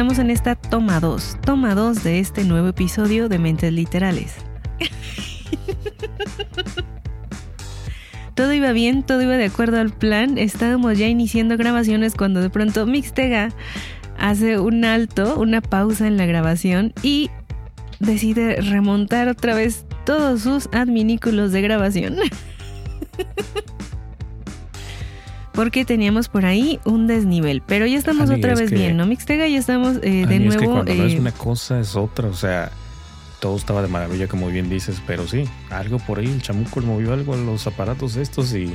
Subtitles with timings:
[0.00, 4.34] estamos en esta toma 2, toma 2 de este nuevo episodio de Mentes Literales.
[8.34, 10.38] todo iba bien, todo iba de acuerdo al plan.
[10.38, 13.50] Estábamos ya iniciando grabaciones cuando de pronto Mixtega
[14.18, 17.28] hace un alto, una pausa en la grabación y
[17.98, 22.16] decide remontar otra vez todos sus adminículos de grabación.
[25.60, 29.04] Porque teníamos por ahí un desnivel, pero ya estamos otra vez bien, ¿no?
[29.04, 30.52] Mixtega ya estamos eh, de nuevo.
[30.52, 32.72] Es que cuando no es eh, una cosa es otra, o sea,
[33.40, 37.12] todo estaba de maravilla, como bien dices, pero sí, algo por ahí, el chamuco movió
[37.12, 38.74] algo en los aparatos estos y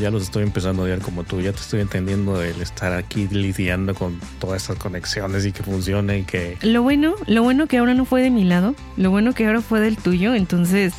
[0.00, 1.40] ya los estoy empezando a odiar como tú.
[1.40, 6.18] Ya te estoy entendiendo el estar aquí lidiando con todas estas conexiones y que funcione
[6.20, 6.56] y que.
[6.62, 9.60] Lo bueno, lo bueno que ahora no fue de mi lado, lo bueno que ahora
[9.60, 10.94] fue del tuyo, entonces.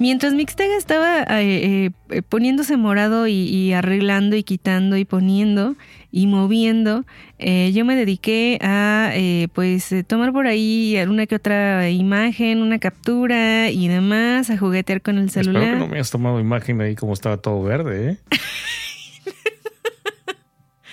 [0.00, 5.76] Mientras Mixtega estaba eh, eh, poniéndose morado y, y, arreglando y quitando y poniendo,
[6.10, 7.04] y moviendo,
[7.38, 12.62] eh, yo me dediqué a eh, pues eh, tomar por ahí alguna que otra imagen,
[12.62, 15.62] una captura y demás, a juguetear con el celular.
[15.62, 18.16] Espero que no me hayas tomado imagen ahí como estaba todo verde, ¿eh?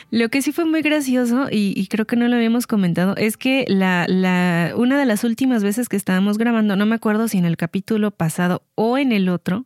[0.09, 3.66] Lo que sí fue muy gracioso, y, creo que no lo habíamos comentado, es que
[3.67, 7.45] la, la, una de las últimas veces que estábamos grabando, no me acuerdo si en
[7.45, 9.66] el capítulo pasado o en el otro,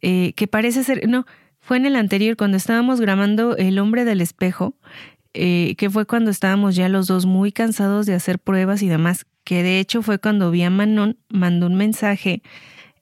[0.00, 1.26] eh, que parece ser, no,
[1.60, 4.74] fue en el anterior, cuando estábamos grabando El hombre del espejo,
[5.32, 9.26] eh, que fue cuando estábamos ya los dos muy cansados de hacer pruebas y demás,
[9.42, 12.42] que de hecho fue cuando vi a Manon, mandó un mensaje,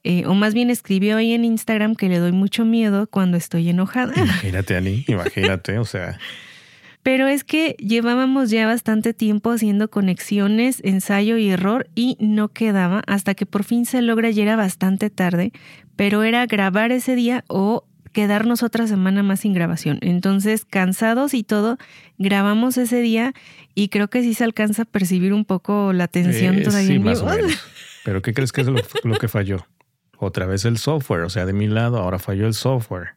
[0.03, 3.69] eh, o más bien escribió ahí en Instagram que le doy mucho miedo cuando estoy
[3.69, 4.13] enojada.
[4.17, 6.17] Imagínate, Ani, imagínate, o sea.
[7.03, 13.03] Pero es que llevábamos ya bastante tiempo haciendo conexiones, ensayo y error y no quedaba
[13.07, 15.51] hasta que por fin se logra y era bastante tarde,
[15.97, 19.97] pero era grabar ese día o quedarnos otra semana más sin grabación.
[20.01, 21.77] Entonces, cansados y todo,
[22.17, 23.33] grabamos ese día
[23.75, 26.93] y creo que sí se alcanza a percibir un poco la tensión eh, todavía sí,
[26.93, 27.51] en más mi o menos.
[28.05, 29.65] Pero ¿qué crees que es lo, lo que falló?
[30.17, 33.15] Otra vez el software, o sea, de mi lado ahora falló el software.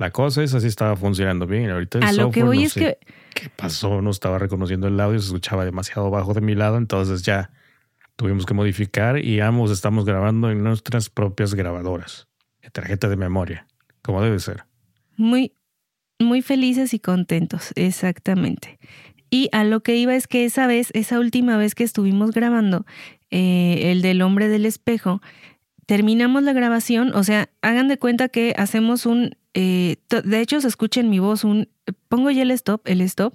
[0.00, 1.68] La cosa es así estaba funcionando bien.
[1.68, 2.98] Ahorita el A lo que voy no es sé que
[3.34, 7.20] qué pasó, no estaba reconociendo el audio, se escuchaba demasiado bajo de mi lado, entonces
[7.20, 7.50] ya
[8.16, 12.28] tuvimos que modificar y ambos estamos grabando en nuestras propias grabadoras,
[12.62, 13.66] de tarjeta de memoria,
[14.00, 14.64] como debe ser.
[15.16, 15.52] muy,
[16.18, 18.78] muy felices y contentos, exactamente.
[19.28, 22.86] Y a lo que iba es que esa vez, esa última vez que estuvimos grabando,
[23.30, 25.20] eh, el del hombre del espejo,
[25.90, 30.68] terminamos la grabación, o sea, hagan de cuenta que hacemos un, eh, de hecho se
[30.68, 31.68] escucha en mi voz un,
[32.08, 33.34] pongo ya el stop, el stop.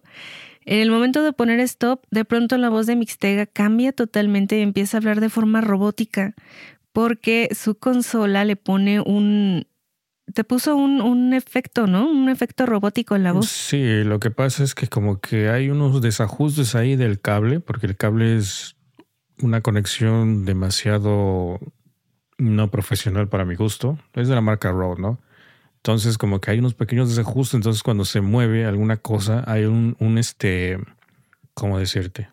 [0.63, 4.61] En el momento de poner stop, de pronto la voz de Mixtega cambia totalmente y
[4.61, 6.33] empieza a hablar de forma robótica,
[6.93, 9.67] porque su consola le pone un,
[10.33, 12.09] te puso un, un efecto, ¿no?
[12.09, 13.49] Un efecto robótico en la voz.
[13.49, 17.85] Sí, lo que pasa es que como que hay unos desajustes ahí del cable, porque
[17.85, 18.77] el cable es
[19.41, 21.59] una conexión demasiado
[22.37, 23.97] no profesional para mi gusto.
[24.13, 25.19] Es de la marca Rode, ¿no?
[25.77, 29.95] Entonces como que hay unos pequeños desajustes, entonces cuando se mueve alguna cosa hay un,
[29.99, 30.79] un este,
[31.53, 32.29] ¿cómo decirte?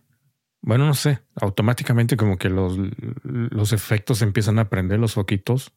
[0.63, 2.79] Bueno, no sé, automáticamente como que los,
[3.25, 5.73] los efectos empiezan a prender los foquitos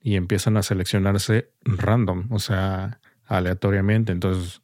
[0.00, 4.12] y empiezan a seleccionarse random, o sea, aleatoriamente.
[4.12, 4.62] Entonces,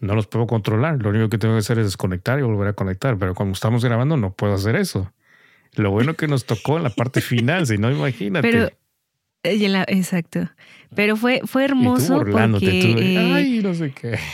[0.00, 1.02] no los puedo controlar.
[1.02, 3.18] Lo único que tengo que hacer es desconectar y volver a conectar.
[3.18, 5.12] Pero cuando estamos grabando, no puedo hacer eso.
[5.76, 8.50] Lo bueno que nos tocó en la parte final, si no, imagínate.
[8.50, 8.70] Pero,
[9.44, 10.50] eh, exacto.
[10.94, 12.58] Pero fue, fue y tú hermoso porque...
[12.58, 12.66] tú
[12.98, 14.18] eh, ay, no sé qué.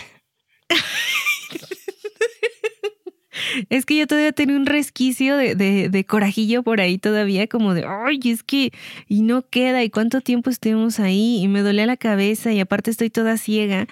[3.71, 7.75] Es que yo todavía tenía un resquicio de, de, de corajillo por ahí todavía, como
[7.75, 8.73] de, ay, es que,
[9.09, 12.91] y no queda, y cuánto tiempo estuvimos ahí, y me dolía la cabeza, y aparte
[12.91, 13.87] estoy toda ciega.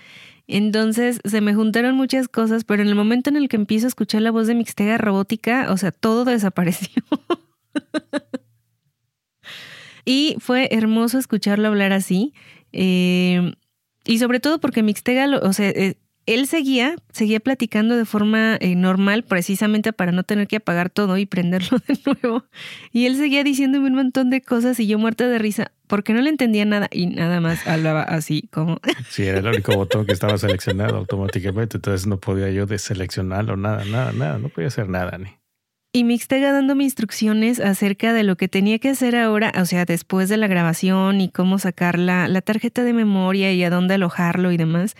[0.46, 3.88] Entonces se me juntaron muchas cosas, pero en el momento en el que empiezo a
[3.88, 7.02] escuchar la voz de Mixtega robótica, o sea, todo desapareció.
[10.04, 12.34] y fue hermoso escucharlo hablar así.
[12.72, 13.52] eh,
[14.06, 18.74] y sobre todo porque Mixtega, o sea, eh, él seguía, seguía platicando de forma eh,
[18.76, 22.44] normal, precisamente para no tener que apagar todo y prenderlo de nuevo.
[22.92, 26.22] Y él seguía diciéndome un montón de cosas y yo muerta de risa, porque no
[26.22, 28.80] le entendía nada y nada más hablaba así como...
[29.10, 31.76] Sí, era el único botón que estaba seleccionado automáticamente.
[31.76, 34.38] Entonces no podía yo deseleccionarlo, nada, nada, nada.
[34.38, 35.28] No podía hacer nada, ni.
[35.96, 40.28] Y Mixtega dándome instrucciones acerca de lo que tenía que hacer ahora, o sea, después
[40.28, 44.50] de la grabación y cómo sacar la, la tarjeta de memoria y a dónde alojarlo
[44.50, 44.96] y demás,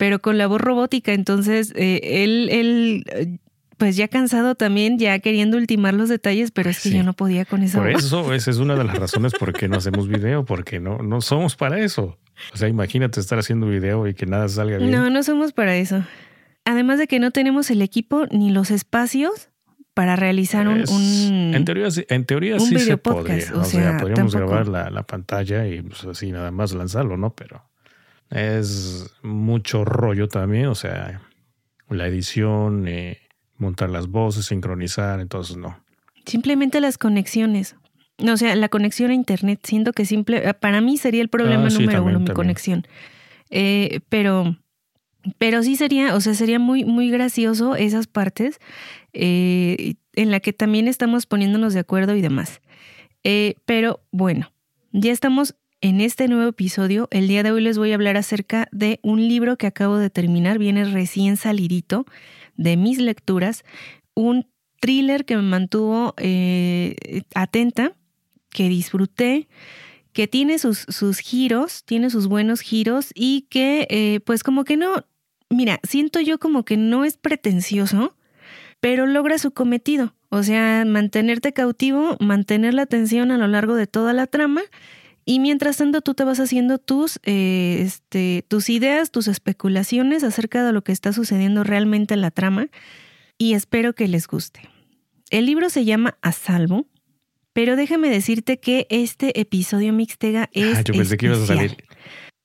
[0.00, 1.12] pero con la voz robótica.
[1.12, 3.36] Entonces, eh, él, él, eh,
[3.76, 6.96] pues ya cansado también, ya queriendo ultimar los detalles, pero es que Sí.
[6.96, 8.04] yo no podía con esa Por voz.
[8.04, 11.20] eso, esa es una de las razones por qué no hacemos video, porque no, no
[11.20, 12.16] somos para eso.
[12.54, 14.90] O sea, imagínate estar haciendo video y que nada salga bien.
[14.90, 16.02] No, no somos para eso.
[16.64, 19.50] Además de que no tenemos el equipo ni los espacios
[19.92, 23.44] para realizar un, en teoría, en teoría sí se podría.
[23.54, 27.34] O, sea, podríamos grabar la, la, pantalla y pues, así nada más lanzarlo, ¿no?
[27.34, 27.69] Pero
[28.30, 31.20] es mucho rollo también, o sea,
[31.88, 33.18] la edición, eh,
[33.56, 35.82] montar las voces, sincronizar, entonces no.
[36.24, 37.76] Simplemente las conexiones.
[38.18, 41.66] O sea, la conexión a internet, siento que simple, eh, para mí sería el problema
[41.66, 42.86] ah, número uno, mi conexión.
[43.50, 44.56] Eh, pero,
[45.38, 48.60] pero sí sería, o sea, sería muy, muy gracioso esas partes
[49.12, 52.60] en la que también estamos poniéndonos de acuerdo y demás.
[53.64, 54.52] pero bueno,
[54.92, 57.08] ya estamos en este nuevo episodio.
[57.10, 60.10] El día de hoy les voy a hablar acerca de un libro que acabo de
[60.10, 62.06] terminar, viene recién salidito
[62.56, 63.64] de mis lecturas,
[64.14, 64.46] un
[64.80, 67.94] thriller que me mantuvo eh, atenta,
[68.50, 69.48] que disfruté,
[70.12, 70.86] que tiene sus,
[71.20, 75.04] giros, tiene sus buenos giros y que eh, pues como que no,
[75.48, 78.16] mira, siento yo como que no es pretencioso,
[78.80, 83.86] pero logra su cometido, o sea, mantenerte cautivo, mantener la atención a lo largo de
[83.86, 84.62] toda la trama
[85.30, 90.64] y mientras tanto tú te vas haciendo tus, eh, este, tus ideas, tus especulaciones acerca
[90.64, 92.66] de lo que está sucediendo realmente en la trama
[93.38, 94.68] y espero que les guste.
[95.30, 96.88] El libro se llama A Salvo,
[97.52, 100.78] pero déjame decirte que este episodio Mixtega ah, es.
[100.78, 101.76] Ah, yo pensé que ibas a salir.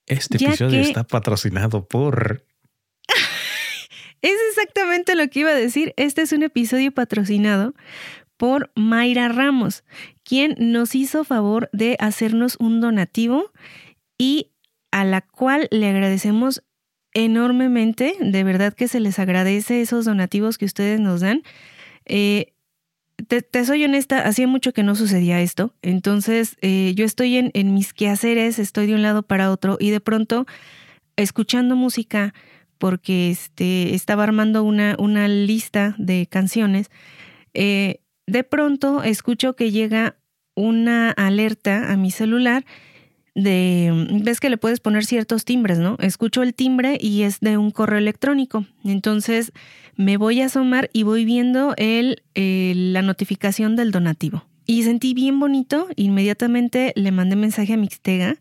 [0.06, 2.46] Este episodio está patrocinado por.
[4.22, 5.92] es exactamente lo que iba a decir.
[5.96, 7.74] Este es un episodio patrocinado
[8.36, 9.84] por Mayra Ramos,
[10.24, 13.52] quien nos hizo favor de hacernos un donativo
[14.18, 14.52] y
[14.90, 16.62] a la cual le agradecemos
[17.12, 18.14] enormemente.
[18.20, 21.42] De verdad que se les agradece esos donativos que ustedes nos dan.
[22.04, 22.52] Eh,
[23.28, 25.74] te, soy honesta, hacía mucho que no sucedía esto.
[25.82, 29.90] Entonces, eh, yo estoy en, en, mis quehaceres, estoy de un lado para otro y
[29.90, 30.46] de pronto,
[31.16, 32.34] escuchando música,
[32.78, 36.90] porque este, estaba armando una, una lista de canciones,
[37.54, 40.16] eh, de pronto escucho que llega
[40.54, 42.64] una alerta a mi celular
[43.36, 43.92] de,
[44.22, 45.96] ves que le puedes poner ciertos timbres, ¿no?
[46.00, 48.64] Escucho el timbre y es de un correo electrónico.
[48.82, 49.52] Entonces
[49.94, 54.46] me voy a asomar y voy viendo el, la notificación del donativo.
[54.64, 58.36] Y sentí bien bonito, inmediatamente le mandé mensaje a Mixtega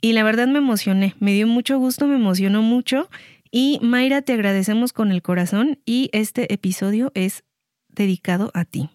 [0.00, 3.10] y la verdad me emocioné, me dio mucho gusto, me emocionó mucho.
[3.50, 7.42] Y Mayra, te agradecemos con el corazón y este episodio es
[7.88, 8.88] dedicado a ti.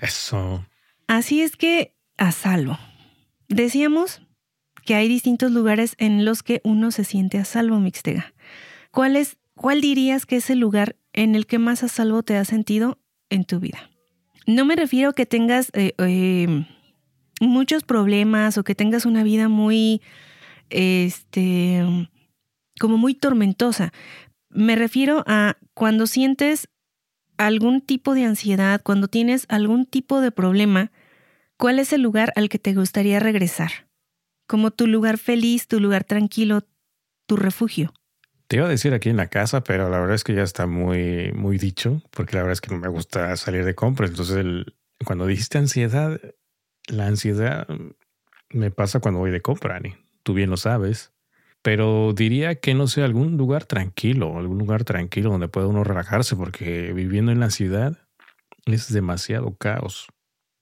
[0.00, 0.66] Eso.
[1.06, 2.78] Así es que, a salvo.
[3.48, 4.22] Decíamos
[4.84, 8.32] que hay distintos lugares en los que uno se siente a salvo, Mixtega.
[8.90, 12.36] ¿Cuál, es, ¿Cuál dirías que es el lugar en el que más a salvo te
[12.36, 12.98] has sentido
[13.30, 13.90] en tu vida?
[14.46, 16.66] No me refiero a que tengas eh, eh,
[17.40, 20.02] muchos problemas o que tengas una vida muy,
[20.70, 21.84] este,
[22.78, 23.92] como muy tormentosa.
[24.48, 26.68] Me refiero a cuando sientes
[27.38, 30.92] algún tipo de ansiedad, cuando tienes algún tipo de problema,
[31.56, 33.88] ¿cuál es el lugar al que te gustaría regresar?
[34.46, 36.62] Como tu lugar feliz, tu lugar tranquilo,
[37.26, 37.92] tu refugio.
[38.48, 40.66] Te iba a decir aquí en la casa, pero la verdad es que ya está
[40.66, 44.10] muy, muy dicho, porque la verdad es que no me gusta salir de compras.
[44.10, 44.44] Entonces,
[45.04, 46.20] cuando dijiste ansiedad,
[46.86, 47.66] la ansiedad
[48.50, 49.96] me pasa cuando voy de compra, Ani.
[50.22, 51.12] Tú bien lo sabes.
[51.66, 56.36] Pero diría que no sé, algún lugar tranquilo, algún lugar tranquilo donde pueda uno relajarse,
[56.36, 57.98] porque viviendo en la ciudad
[58.66, 60.06] es demasiado caos.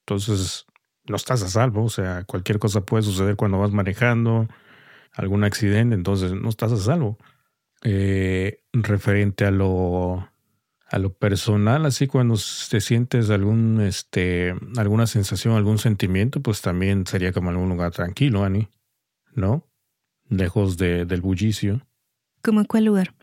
[0.06, 0.64] Entonces,
[1.06, 4.48] no estás a salvo, o sea, cualquier cosa puede suceder cuando vas manejando,
[5.12, 7.18] algún accidente, entonces no estás a salvo.
[7.82, 10.26] Eh, referente a lo,
[10.88, 12.36] a lo personal, así cuando
[12.70, 18.42] te sientes algún, este, alguna sensación, algún sentimiento, pues también sería como algún lugar tranquilo,
[18.42, 18.70] Ani,
[19.34, 19.68] ¿no?
[20.36, 21.86] Lejos de, del bullicio.
[22.42, 23.14] ¿Cómo en cuál lugar?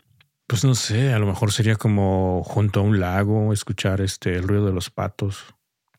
[0.46, 4.46] Pues no sé, a lo mejor sería como junto a un lago, escuchar este el
[4.46, 5.54] ruido de los patos.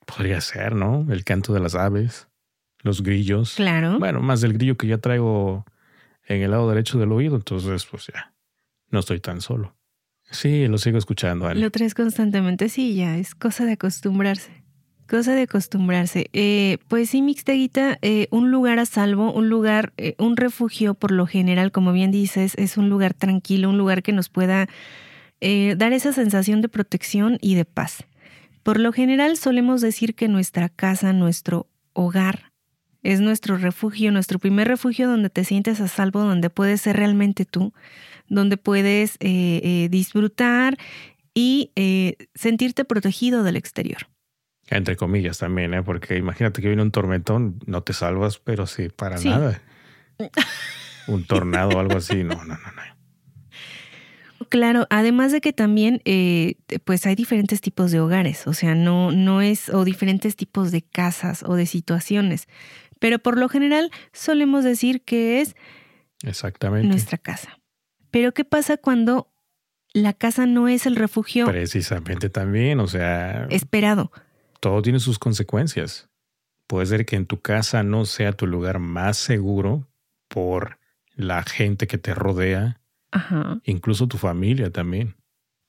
[0.05, 1.07] Podría ser, ¿no?
[1.09, 2.27] El canto de las aves,
[2.81, 3.55] los grillos.
[3.55, 3.97] Claro.
[3.99, 5.65] Bueno, más del grillo que ya traigo
[6.25, 8.33] en el lado derecho del oído, entonces pues ya,
[8.89, 9.75] no estoy tan solo.
[10.29, 11.53] Sí, lo sigo escuchando.
[11.53, 14.62] Lo traes constantemente, sí, ya, es cosa de acostumbrarse.
[15.13, 16.31] Cosa de acostumbrarse.
[16.33, 21.11] Eh, pues sí, Mixteguita, eh, un lugar a salvo, un lugar, eh, un refugio por
[21.11, 24.67] lo general, como bien dices, es un lugar tranquilo, un lugar que nos pueda
[25.39, 28.05] dar esa sensación de protección y de paz.
[28.63, 32.51] Por lo general solemos decir que nuestra casa, nuestro hogar,
[33.03, 37.45] es nuestro refugio, nuestro primer refugio donde te sientes a salvo, donde puedes ser realmente
[37.45, 37.71] tú,
[38.29, 40.79] donde puedes disfrutar
[41.35, 41.69] y
[42.33, 44.07] sentirte protegido del exterior.
[44.69, 45.83] Entre comillas también, ¿eh?
[45.83, 49.61] porque imagínate que viene un tormentón, no te salvas, pero sí, para nada.
[51.07, 54.47] un tornado o algo así, no, no, no, no.
[54.49, 54.87] claro.
[54.89, 56.55] Además de que también, eh,
[56.85, 60.81] pues hay diferentes tipos de hogares, o sea, no, no es, o diferentes tipos de
[60.81, 62.47] casas o de situaciones.
[62.99, 65.57] Pero por lo general solemos decir que es
[66.23, 66.87] Exactamente.
[66.87, 67.59] nuestra casa.
[68.11, 69.29] Pero ¿qué pasa cuando
[69.93, 74.11] la casa no es el refugio Precisamente también, o sea, esperado?
[74.63, 76.09] Todo tiene sus consecuencias.
[76.67, 79.89] Puede ser que en tu casa no sea tu lugar más seguro
[80.29, 80.79] por
[81.15, 82.79] la gente que te rodea,
[83.11, 83.59] Ajá.
[83.65, 85.17] incluso tu familia también.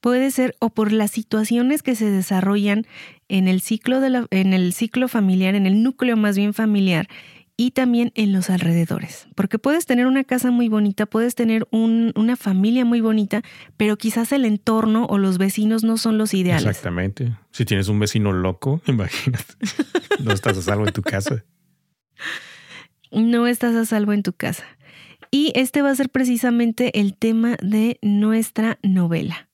[0.00, 2.86] Puede ser o por las situaciones que se desarrollan
[3.26, 7.08] en el ciclo de la, en el ciclo familiar, en el núcleo más bien familiar
[7.56, 9.28] y también en los alrededores.
[9.36, 13.42] Porque puedes tener una casa muy bonita, puedes tener un- una familia muy bonita,
[13.76, 16.66] pero quizás el entorno o los vecinos no son los ideales.
[16.66, 17.36] Exactamente.
[17.52, 19.54] Si tienes un vecino loco, imagínate,
[20.22, 21.44] no estás a salvo en tu casa.
[23.12, 24.64] No estás a salvo en tu casa.
[25.30, 29.48] Y este va a ser precisamente el tema de nuestra novela.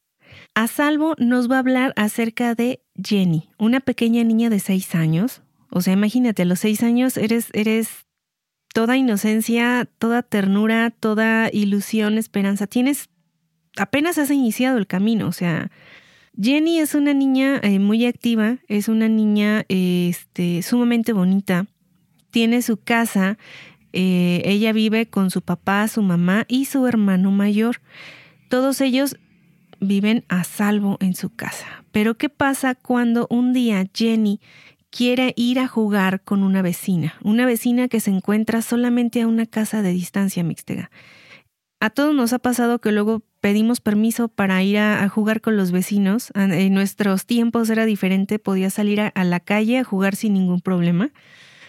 [0.54, 5.42] A salvo nos va a hablar acerca de Jenny, una pequeña niña de seis años.
[5.70, 8.06] O sea, imagínate, a los seis años eres, eres
[8.72, 12.66] toda inocencia, toda ternura, toda ilusión, esperanza.
[12.66, 13.08] Tienes,
[13.76, 15.28] apenas has iniciado el camino.
[15.28, 15.70] O sea,
[16.40, 21.66] Jenny es una niña eh, muy activa, es una niña este, sumamente bonita.
[22.30, 23.38] Tiene su casa,
[23.92, 27.80] eh, ella vive con su papá, su mamá y su hermano mayor.
[28.48, 29.16] Todos ellos
[29.80, 31.84] viven a salvo en su casa.
[31.90, 34.40] Pero ¿qué pasa cuando un día Jenny
[34.90, 37.14] quiere ir a jugar con una vecina?
[37.22, 40.90] Una vecina que se encuentra solamente a una casa de distancia mixtega.
[41.80, 45.72] A todos nos ha pasado que luego pedimos permiso para ir a, jugar con los
[45.72, 46.30] vecinos.
[46.34, 50.60] A- En nuestros tiempos era diferente, podía salir a la calle a jugar sin ningún
[50.60, 51.10] problema.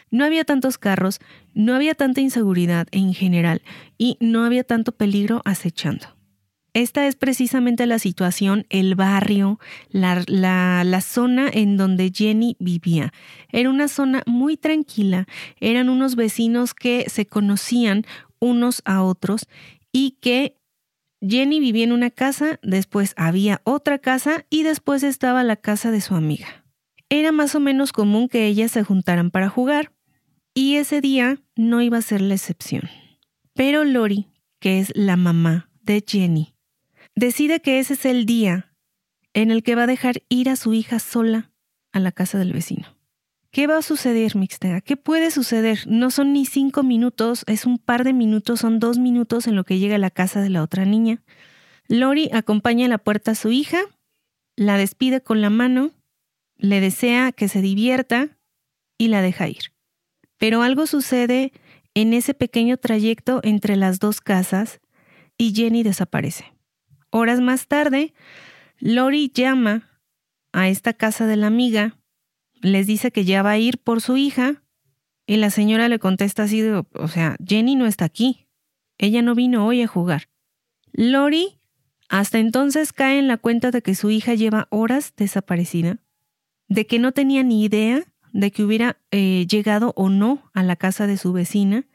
[0.10, 1.20] No había tantos carros,
[1.54, 3.62] no había tanta inseguridad en general
[3.98, 6.08] y no había tanto peligro acechando.
[6.74, 9.60] Esta es precisamente la situación, el barrio,
[9.90, 13.12] la, la- la zona en donde Jenny vivía.
[13.52, 15.28] Era una zona muy tranquila,
[15.60, 18.06] eran unos vecinos que se conocían
[18.40, 19.48] unos a otros
[19.92, 20.56] y que
[21.22, 26.02] Jenny vivía en una casa, después había otra casa y después estaba la casa de
[26.02, 26.48] su amiga.
[27.10, 29.92] Era más o menos común que ellas se juntaran para jugar
[30.54, 32.84] y ese día no iba a ser la excepción.
[33.54, 34.30] Pero Lori,
[34.62, 36.56] que es la mamá de Jenny,
[37.16, 38.74] decide que ese es el día
[39.34, 41.52] en el que va a dejar ir a su hija sola
[41.92, 42.88] a la casa del vecino.
[43.52, 44.80] ¿Qué va a suceder, Mixtega?
[44.80, 45.80] ¿Qué puede suceder?
[45.86, 49.66] No son ni cinco minutos, es un par de minutos, son dos minutos en lo
[49.66, 51.22] que llega a la casa de la otra niña.
[51.90, 53.80] Lori acompaña a la puerta a su hija,
[54.56, 55.92] la despide con la mano,
[56.56, 58.38] le desea que se divierta
[58.98, 59.74] y la deja ir.
[60.38, 61.52] Pero algo sucede
[61.94, 64.80] en ese pequeño trayecto entre las dos casas
[65.38, 66.51] y Jenny desaparece.
[67.12, 68.14] Horas más tarde,
[68.80, 69.90] Lori llama
[70.54, 71.98] a esta casa de la amiga,
[72.62, 74.64] les dice que ya va a ir por su hija
[75.26, 78.48] y la señora le contesta así o sea, Jenny no está aquí.
[78.98, 80.30] Ella no vino hoy a jugar.
[80.94, 81.60] Lori
[82.10, 86.00] hasta entonces cae en la cuenta de que su hija lleva horas desaparecida,
[86.68, 88.04] de que no tenía ni idea
[88.34, 91.86] de que hubiera eh, llegado o no a la casa de su vecina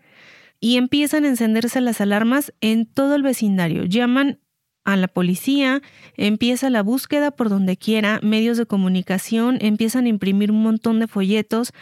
[0.60, 3.84] y empiezan a encenderse las alarmas en todo el vecindario.
[3.84, 4.40] Llaman
[4.86, 5.82] a la policía,
[6.16, 11.08] empieza la búsqueda por donde quiera, medios de comunicación, empiezan a imprimir un montón de
[11.08, 11.72] folletos.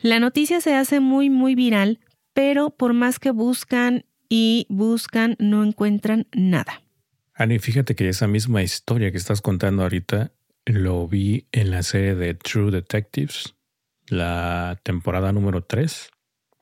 [0.00, 2.00] La noticia se hace muy, muy viral,
[2.32, 6.82] pero por más que buscan y buscan, no encuentran nada.
[7.34, 10.32] Ani, fíjate que esa misma historia que estás contando ahorita
[10.64, 13.54] lo vi en la serie de True Detectives,
[14.08, 16.10] la temporada número 3.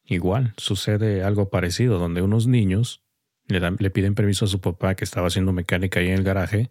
[0.05, 3.06] Igual, sucede algo parecido, donde unos niños
[3.49, 6.71] le, piden permiso a su papá que estaba haciendo mecánica ahí en el garaje,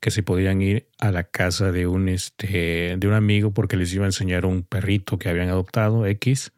[0.00, 3.92] que si podían ir a la casa de un, este, de un amigo porque les
[3.92, 6.52] iba a enseñar un perrito que habían adoptado, X.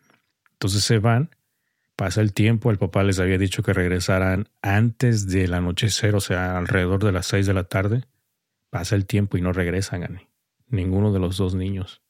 [0.53, 1.31] Entonces se van,
[1.97, 6.57] pasa el tiempo, el papá les había dicho que regresaran antes del anochecer, o sea,
[6.57, 8.05] alrededor de las 6 de la tarde.
[8.71, 10.29] Pasa el tiempo y no regresan, Ani.
[10.69, 12.01] Ninguno de los dos niños.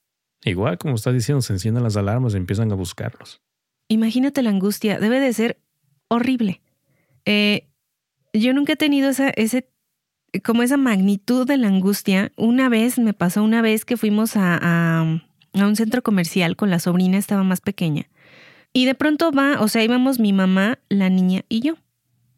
[0.45, 3.41] Igual, como estás diciendo, se encienden las alarmas y empiezan a buscarlos.
[3.89, 5.59] Imagínate la angustia, debe de ser
[6.09, 6.61] horrible.
[7.25, 7.69] Eh,
[8.33, 9.69] yo nunca he tenido esa, ese,
[10.45, 12.33] como esa magnitud de la angustia.
[12.37, 14.59] Una vez me pasó, una vez que fuimos a,
[15.01, 15.21] a,
[15.55, 18.09] un centro comercial con la sobrina, estaba más pequeña.
[18.73, 21.75] Y de pronto va, o sea, íbamos mi mamá, la niña y yo.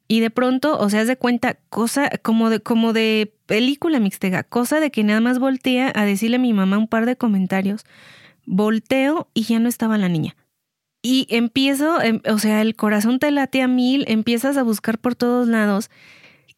[0.09, 4.43] Y de pronto, o sea, haz de cuenta, cosa como de, como de película mixtega,
[4.43, 7.85] cosa de que nada más voltea a decirle a mi mamá un par de comentarios.
[8.47, 10.37] Volteo y ya no estaba la niña.
[11.07, 15.15] Y empiezo, em, o sea, el corazón te late a mil, empiezas a buscar por
[15.15, 15.91] todos lados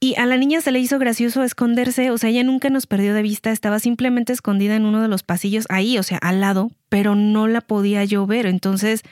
[0.01, 3.15] Y a la niña se le hizo gracioso esconderse, o sea, ella nunca nos perdió
[3.15, 6.71] de vista, estaba simplemente escondida en uno de los pasillos ahí, o sea, al lado,
[6.91, 8.47] pero no la podía yo ver.
[8.47, 9.03] Entonces,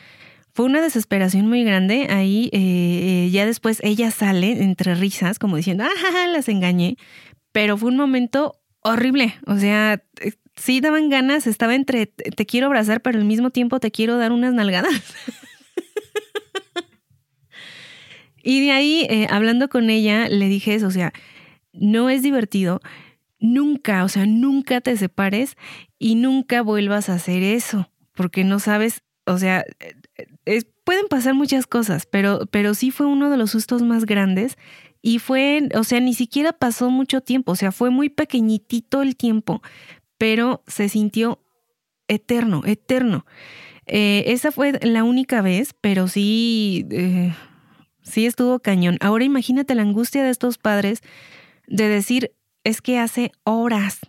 [0.55, 2.07] fue una desesperación muy grande.
[2.11, 6.97] Ahí eh, eh, ya después ella sale entre risas, como diciendo, ah, las engañé.
[7.53, 9.35] Pero fue un momento horrible.
[9.47, 10.03] O sea,
[10.57, 14.33] sí daban ganas, estaba entre te quiero abrazar, pero al mismo tiempo te quiero dar
[14.33, 14.93] unas nalgadas.
[18.43, 21.13] y de ahí, hablando con ella, le dije eso, o sea,
[21.73, 22.81] no es divertido.
[23.41, 25.57] Nunca, o sea, nunca te separes
[25.99, 29.65] y nunca vuelvas a hacer eso, porque no sabes, o sea,
[30.85, 34.57] pueden pasar muchas cosas, pero, pero sí fue uno de los sustos más grandes
[35.03, 39.17] y fue, o sea, ni siquiera pasó mucho tiempo, o sea, fue muy pequeñitito el
[39.17, 39.63] tiempo,
[40.25, 41.39] pero se sintió
[42.09, 43.27] eterno, eterno.
[43.85, 47.35] Eh, esa fue la única vez, pero sí, eh,
[48.03, 48.97] sí estuvo cañón.
[49.03, 51.03] Ahora imagínate la angustia de estos padres
[51.67, 52.33] de decir,
[52.65, 54.01] es que hace horas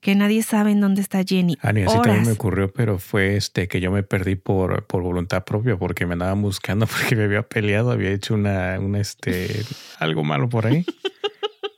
[0.00, 1.58] que nadie sabe en dónde está Jenny.
[1.60, 5.44] Ani, así también me ocurrió, pero fue este que yo me perdí por, por voluntad
[5.44, 9.66] propia, porque me andaban buscando, porque me había peleado, había hecho una, una este,
[9.98, 10.86] algo malo por ahí.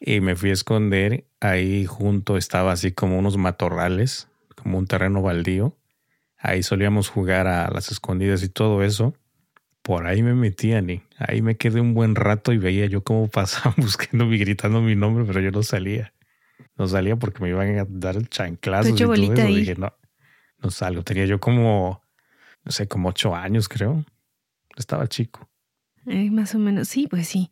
[0.04, 1.25] y me fui a esconder.
[1.40, 5.76] Ahí junto estaba así como unos matorrales, como un terreno baldío.
[6.38, 9.14] Ahí solíamos jugar a las escondidas y todo eso.
[9.82, 11.02] Por ahí me metí, Ani.
[11.18, 14.94] Ahí me quedé un buen rato y veía yo cómo pasaban buscando y gritando mi
[14.94, 16.12] nombre, pero yo no salía
[16.76, 18.90] no salía porque me iban a dar el chanclazo.
[18.90, 19.46] Y todo eso.
[19.46, 19.92] Dije, no,
[20.58, 21.02] no salgo.
[21.02, 22.02] Tenía yo como,
[22.64, 24.04] no sé, como ocho años, creo.
[24.76, 25.49] Estaba chico.
[26.04, 27.50] más o menos, sí, pues sí.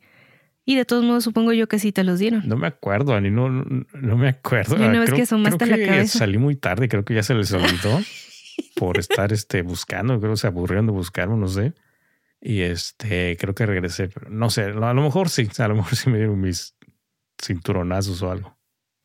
[0.65, 2.47] Y de todos modos, supongo yo que sí te los dieron.
[2.47, 4.77] No me acuerdo, Ani, no, no, me acuerdo.
[4.77, 6.19] Y una vez que asomaste la cabeza.
[6.21, 8.01] Salí muy tarde, creo que ya se les olvidó
[8.77, 11.73] por estar este, buscando, creo que se aburrieron de buscarme, no sé.
[12.41, 15.97] Y este, creo que regresé, pero no sé, a lo mejor sí, a lo mejor
[15.97, 16.75] sí me dieron mis
[17.41, 18.57] cinturonazos o algo.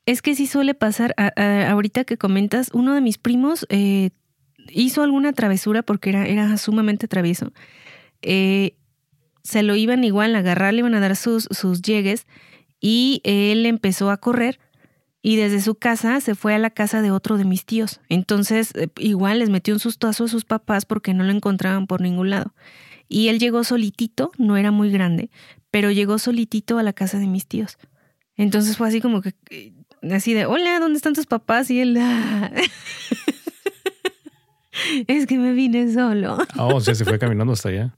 [0.05, 4.11] Es que sí suele pasar, ahorita que comentas, uno de mis primos eh,
[4.69, 7.51] hizo alguna travesura porque era, era sumamente travieso.
[8.21, 8.76] Eh,
[9.47, 12.27] se lo iban igual a agarrar, le iban a dar sus, sus llegues
[12.81, 14.59] y él empezó a correr
[15.21, 18.01] y desde su casa se fue a la casa de otro de mis tíos.
[18.09, 22.01] Entonces, eh, igual les metió un sustazo a sus papás porque no lo encontraban por
[22.01, 22.53] ningún lado.
[23.07, 25.29] Y él llegó solitito, no era muy grande,
[25.71, 27.77] pero llegó solitito a la casa de mis tíos.
[28.35, 29.33] Entonces fue así como que
[30.11, 31.71] así de, hola, ¿dónde están tus papás?
[31.71, 32.51] Y él, ah".
[35.07, 36.37] es que me vine solo.
[36.57, 37.97] Oh, o sea, se fue caminando hasta allá.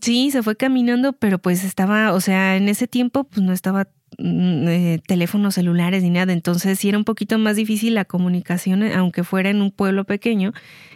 [0.00, 3.88] Sí, se fue caminando, pero pues estaba, o sea, en ese tiempo pues no estaba
[4.18, 8.82] mm, eh, teléfonos celulares ni nada, entonces sí era un poquito más difícil la comunicación,
[8.82, 10.52] aunque fuera en un pueblo pequeño.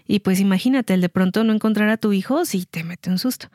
[0.06, 3.18] Y pues imagínate, el de pronto no encontrar a tu hijo, sí te mete un
[3.18, 3.48] susto.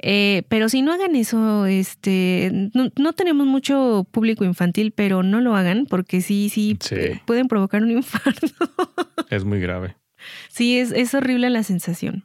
[0.00, 5.54] Eh, pero si no hagan eso, este, no, tenemos mucho público infantil, pero no lo
[5.54, 6.78] hagan porque sí, sí,
[7.26, 8.46] pueden provocar un infarto.
[9.28, 9.96] Es muy grave.
[10.48, 12.24] Sí, es, es horrible la sensación.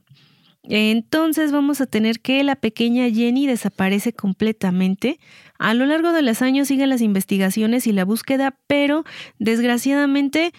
[0.64, 5.20] Entonces vamos a tener que la pequeña Jenny desaparece completamente.
[5.60, 9.04] A lo largo de los años siguen las investigaciones y la búsqueda, pero
[9.40, 10.54] desgraciadamente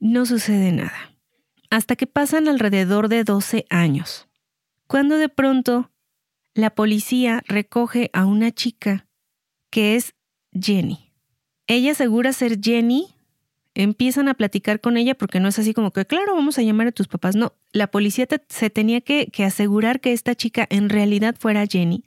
[0.00, 1.14] no sucede nada
[1.74, 4.28] hasta que pasan alrededor de 12 años,
[4.86, 5.90] cuando de pronto
[6.54, 9.08] la policía recoge a una chica
[9.70, 10.14] que es
[10.52, 11.12] Jenny.
[11.66, 13.13] Ella asegura ser Jenny,
[13.74, 16.88] empiezan a platicar con ella porque no es así como que, claro, vamos a llamar
[16.88, 17.36] a tus papás.
[17.36, 22.04] No, la policía se tenía que, asegurar que esta chica en realidad fuera Jenny.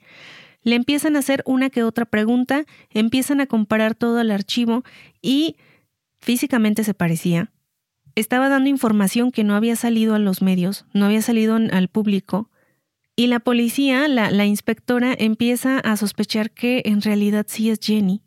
[0.62, 4.84] Le empiezan a hacer una que otra pregunta, empiezan a comparar todo el archivo
[5.22, 5.56] y
[6.18, 7.52] físicamente se parecía,
[8.14, 12.50] estaba dando información que no había salido a los medios, no había salido al público,
[13.14, 18.22] y la policía, la, inspectora, empieza a sospechar que en realidad sí es Jenny,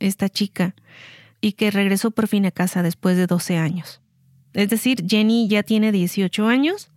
[0.00, 0.74] esta chica,
[1.44, 4.00] y que regresó por fin a casa después de 12 años.
[4.54, 6.90] Es decir, Jenny ya tiene 18 años.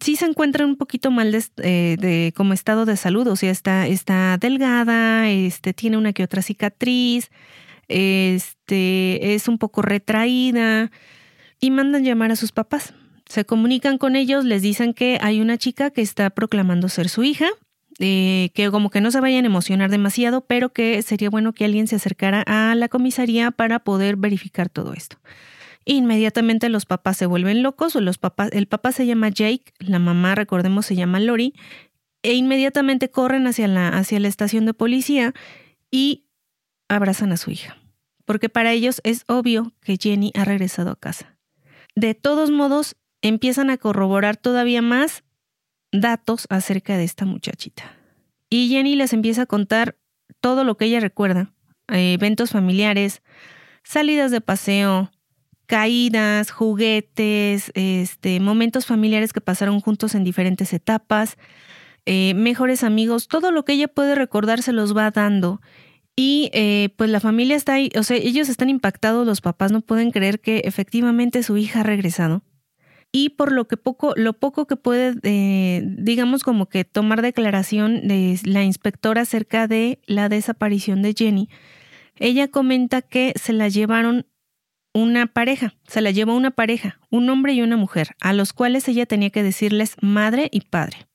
[0.00, 3.52] Sí se encuentra un poquito mal de, eh, de, como estado de salud, o sea,
[3.52, 7.30] está, está delgada, este, tiene una que otra cicatriz,
[7.86, 10.90] este, es un poco retraída,
[11.60, 12.92] y mandan llamar a sus papás.
[13.26, 17.22] Se comunican con ellos, les dicen que hay una chica que está proclamando ser su
[17.22, 17.46] hija,
[17.98, 21.64] eh, que como que no se vayan a emocionar demasiado, pero que sería bueno que
[21.64, 25.18] alguien se acercara a la comisaría para poder verificar todo esto.
[25.84, 29.98] Inmediatamente los papás se vuelven locos, o los papás, el papá se llama Jake, la
[29.98, 31.54] mamá, recordemos, se llama Lori,
[32.22, 35.32] e inmediatamente corren hacia la, hacia la estación de policía
[35.90, 36.24] y
[36.88, 37.76] abrazan a su hija,
[38.24, 41.36] porque para ellos es obvio que Jenny ha regresado a casa
[41.96, 45.24] de todos modos empiezan a corroborar todavía más
[45.92, 47.96] datos acerca de esta muchachita.
[48.50, 49.96] Y Jenny les empieza a contar
[50.40, 51.52] todo lo que ella recuerda
[51.88, 53.22] eh, eventos familiares,
[53.84, 55.10] salidas de paseo,
[55.66, 61.36] caídas, juguetes, este, momentos familiares que pasaron juntos en diferentes etapas,
[62.04, 65.60] eh, mejores amigos, todo lo que ella puede recordar se los va dando.
[66.16, 69.82] Y eh, pues la familia está ahí, o sea, ellos están impactados, los papás no
[69.82, 72.42] pueden creer que efectivamente su hija ha regresado.
[73.18, 78.06] Y por lo que poco, lo poco que puede, eh, digamos como que tomar declaración
[78.06, 81.48] de la inspectora acerca de la desaparición de Jenny,
[82.16, 84.26] ella comenta que se la llevaron
[84.92, 88.86] una pareja, se la llevó una pareja, un hombre y una mujer, a los cuales
[88.86, 91.06] ella tenía que decirles madre y padre.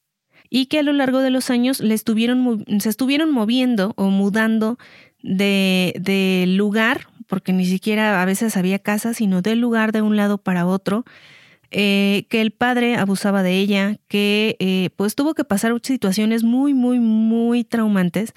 [0.49, 4.79] Y que a lo largo de los años estuvieron, se estuvieron moviendo o mudando
[5.21, 10.15] de, de lugar, porque ni siquiera a veces había casa, sino del lugar de un
[10.15, 11.05] lado para otro.
[11.71, 16.73] Eh, que el padre abusaba de ella, que eh, pues tuvo que pasar situaciones muy,
[16.73, 18.33] muy, muy traumantes,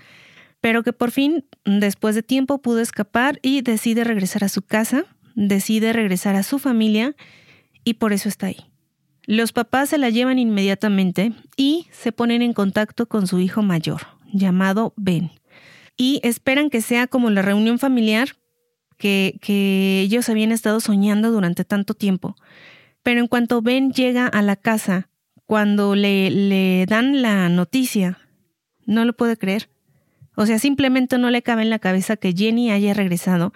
[0.60, 5.04] pero que por fin, después de tiempo, pudo escapar y decide regresar a su casa
[5.34, 7.14] decide regresar a su familia
[7.84, 8.70] y por eso está ahí.
[9.26, 14.02] Los papás se la llevan inmediatamente y se ponen en contacto con su hijo mayor,
[14.32, 15.30] llamado Ben,
[15.96, 18.36] y esperan que sea como la reunión familiar
[18.98, 22.36] que, que ellos habían estado soñando durante tanto tiempo.
[23.04, 25.08] Pero en cuanto Ben llega a la casa,
[25.46, 28.18] cuando le, le dan la noticia,
[28.86, 29.68] no lo puede creer.
[30.34, 33.52] O sea, simplemente no le cabe en la cabeza que Jenny haya regresado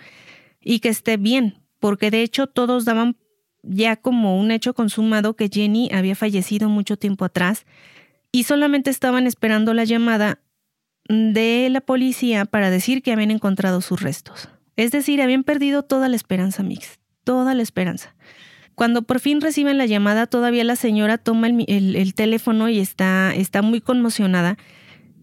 [0.61, 3.16] y que esté bien, porque de hecho todos daban
[3.62, 7.66] ya como un hecho consumado que Jenny había fallecido mucho tiempo atrás
[8.30, 10.40] y solamente estaban esperando la llamada
[11.08, 14.48] de la policía para decir que habían encontrado sus restos.
[14.76, 18.14] Es decir, habían perdido toda la esperanza, Mix, toda la esperanza.
[18.79, 23.61] Cuando por fin reciben la llamada, todavía la señora toma el, teléfono y está, está
[23.61, 24.57] muy conmocionada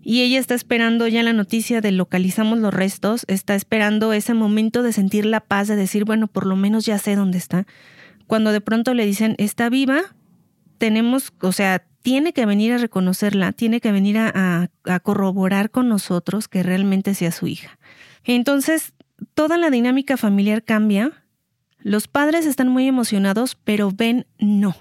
[0.04, 4.84] y ella está esperando ya la noticia de localizamos los restos, está esperando ese momento
[4.84, 7.65] de sentir la paz, de decir, bueno, por lo menos ya sé dónde está.
[8.28, 10.02] Cuando de pronto le dicen, está viva,
[10.78, 15.88] tenemos, o sea, tiene que venir a reconocerla, tiene que venir a, a corroborar con
[15.88, 17.80] nosotros que realmente sea su hija.
[18.26, 18.91] Entonces,
[19.34, 21.24] toda la dinámica familiar cambia.
[21.86, 24.76] Los padres están muy emocionados, pero Ben no.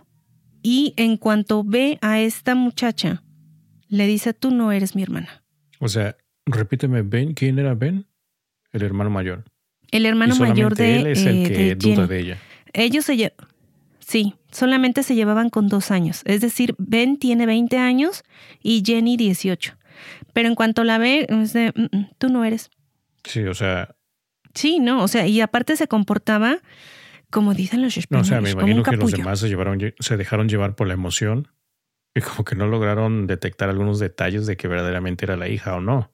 [0.62, 3.22] Y en cuanto ve a esta muchacha
[3.88, 5.44] le dice, tú no eres mi hermana.
[5.80, 8.06] O sea, repíteme, Ben, ¿quién era Ben?
[8.72, 9.44] El hermano mayor.
[9.90, 10.96] El hermano mayor de...
[10.96, 12.38] Él es el eh, que duda de ella.
[12.72, 13.34] Ellos se
[13.98, 16.22] Sí, solamente se llevaban con dos años.
[16.24, 18.24] Es decir, Ben tiene 20 años
[18.62, 19.76] y Jenny 18.
[20.32, 22.70] Pero en cuanto la ve, mm, mm, tú no eres.
[23.24, 23.94] Sí, o sea...
[24.54, 26.60] Sí, no, o sea, y aparte se comportaba
[27.34, 28.30] como dicen los españoles.
[28.30, 30.94] No, o sea, me imagino que los demás se, llevaron, se dejaron llevar por la
[30.94, 31.48] emoción
[32.14, 35.80] y como que no lograron detectar algunos detalles de que verdaderamente era la hija o
[35.80, 36.12] no.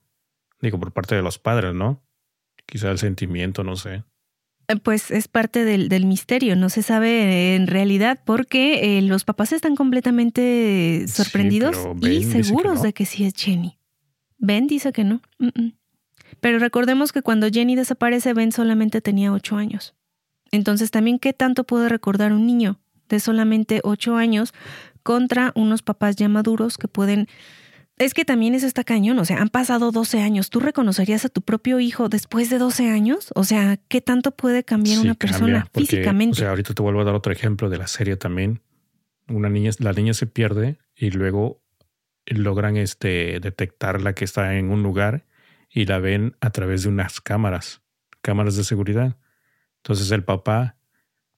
[0.62, 2.02] Digo, por parte de los padres, ¿no?
[2.64, 4.02] Quizá el sentimiento, no sé.
[4.68, 9.24] Eh, pues es parte del, del misterio, no se sabe en realidad porque eh, los
[9.24, 13.78] papás están completamente sorprendidos y seguros de que sí es Jenny.
[14.38, 15.20] Ben dice que no.
[16.40, 19.94] Pero recordemos que cuando Jenny desaparece, Ben solamente tenía ocho años.
[20.50, 24.52] Entonces también, ¿qué tanto puede recordar un niño de solamente ocho años
[25.02, 27.28] contra unos papás ya maduros que pueden...
[27.98, 30.48] Es que también eso está cañón, o sea, han pasado 12 años.
[30.48, 33.30] ¿Tú reconocerías a tu propio hijo después de 12 años?
[33.34, 36.32] O sea, ¿qué tanto puede cambiar una persona físicamente?
[36.32, 38.62] O sea, ahorita te vuelvo a dar otro ejemplo de la serie también.
[39.28, 41.62] Una niña, la niña se pierde y luego
[42.24, 45.26] logran este, detectarla que está en un lugar
[45.68, 47.82] y la ven a través de unas cámaras,
[48.22, 49.18] cámaras de seguridad.
[49.82, 50.76] Entonces el papá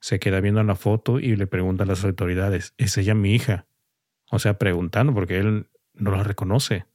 [0.01, 3.67] se queda viendo la foto y le pregunta a las autoridades, ¿es ella mi hija?
[4.31, 6.87] O sea, preguntando porque él no la reconoce.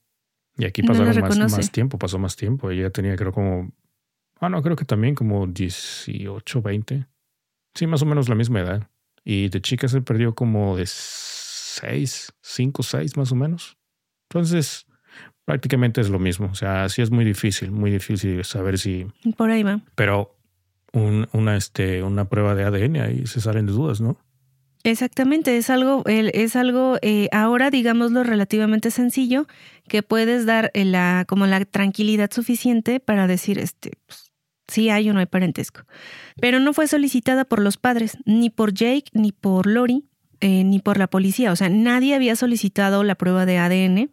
[0.57, 2.71] Y aquí pasó más, tiempo, pasó más tiempo.
[2.71, 3.71] Ella tenía creo como,
[4.39, 7.07] ah, no, creo que también como 18, 20.
[7.75, 8.89] Sí, más o menos la misma edad.
[9.23, 13.77] Y de chica se perdió como de 6, 5, 6 más o menos.
[14.29, 14.87] Entonces,
[15.45, 16.47] prácticamente es lo mismo.
[16.47, 19.05] O sea, sí es muy difícil, muy difícil saber si...
[19.37, 19.81] Por ahí va.
[19.95, 20.36] Pero
[20.97, 24.17] una, este, una prueba de ADN, ahí se salen de dudas, ¿no?
[24.83, 29.45] Exactamente, es algo, es algo eh, ahora, digámoslo, relativamente sencillo,
[29.87, 34.31] que puedes dar eh, la, como la tranquilidad suficiente para decir, este, pues,
[34.67, 35.81] sí hay o no hay parentesco.
[36.39, 40.05] Pero no fue solicitada por los padres, ni por Jake, ni por Lori,
[40.39, 41.51] eh, ni por la policía.
[41.51, 44.11] O sea, nadie había solicitado la prueba de ADN,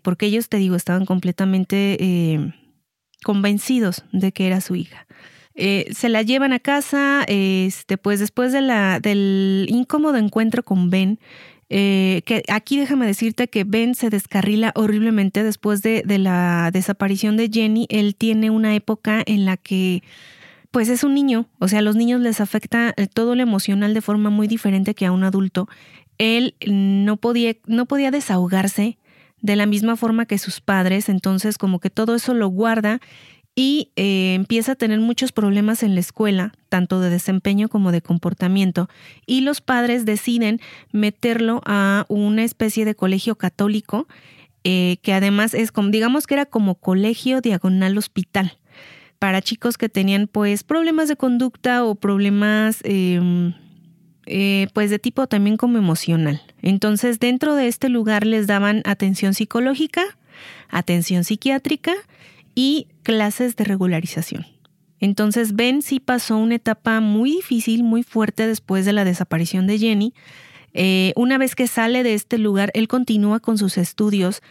[0.00, 2.54] porque ellos, te digo, estaban completamente
[3.24, 5.06] convencidos de que era su hija.
[5.54, 10.90] Eh, se la llevan a casa, este, pues después de la, del incómodo encuentro con
[10.90, 11.20] Ben,
[11.70, 17.36] eh, que aquí déjame decirte que Ben se descarrila horriblemente después de, de la desaparición
[17.36, 17.86] de Jenny.
[17.88, 20.02] Él tiene una época en la que
[20.70, 24.00] pues es un niño, o sea, a los niños les afecta todo lo emocional de
[24.00, 25.68] forma muy diferente que a un adulto.
[26.18, 28.98] Él no podía, no podía desahogarse
[29.40, 33.00] de la misma forma que sus padres, entonces como que todo eso lo guarda
[33.54, 38.02] y eh, empieza a tener muchos problemas en la escuela, tanto de desempeño como de
[38.02, 38.88] comportamiento,
[39.26, 40.60] y los padres deciden
[40.92, 44.08] meterlo a una especie de colegio católico,
[44.64, 48.58] eh, que además es como, digamos que era como colegio diagonal hospital,
[49.18, 53.54] para chicos que tenían pues problemas de conducta o problemas em,
[54.26, 56.42] eh, pues de tipo también como emocional.
[56.60, 60.02] Entonces dentro de este lugar les daban atención psicológica,
[60.68, 61.92] atención psiquiátrica,
[62.54, 64.46] y clases de regularización.
[65.00, 69.78] Entonces Ben sí pasó una etapa muy difícil, muy fuerte después de la desaparición de
[69.78, 70.14] Jenny.
[70.72, 74.42] Eh, una vez que sale de este lugar, él continúa con sus estudios,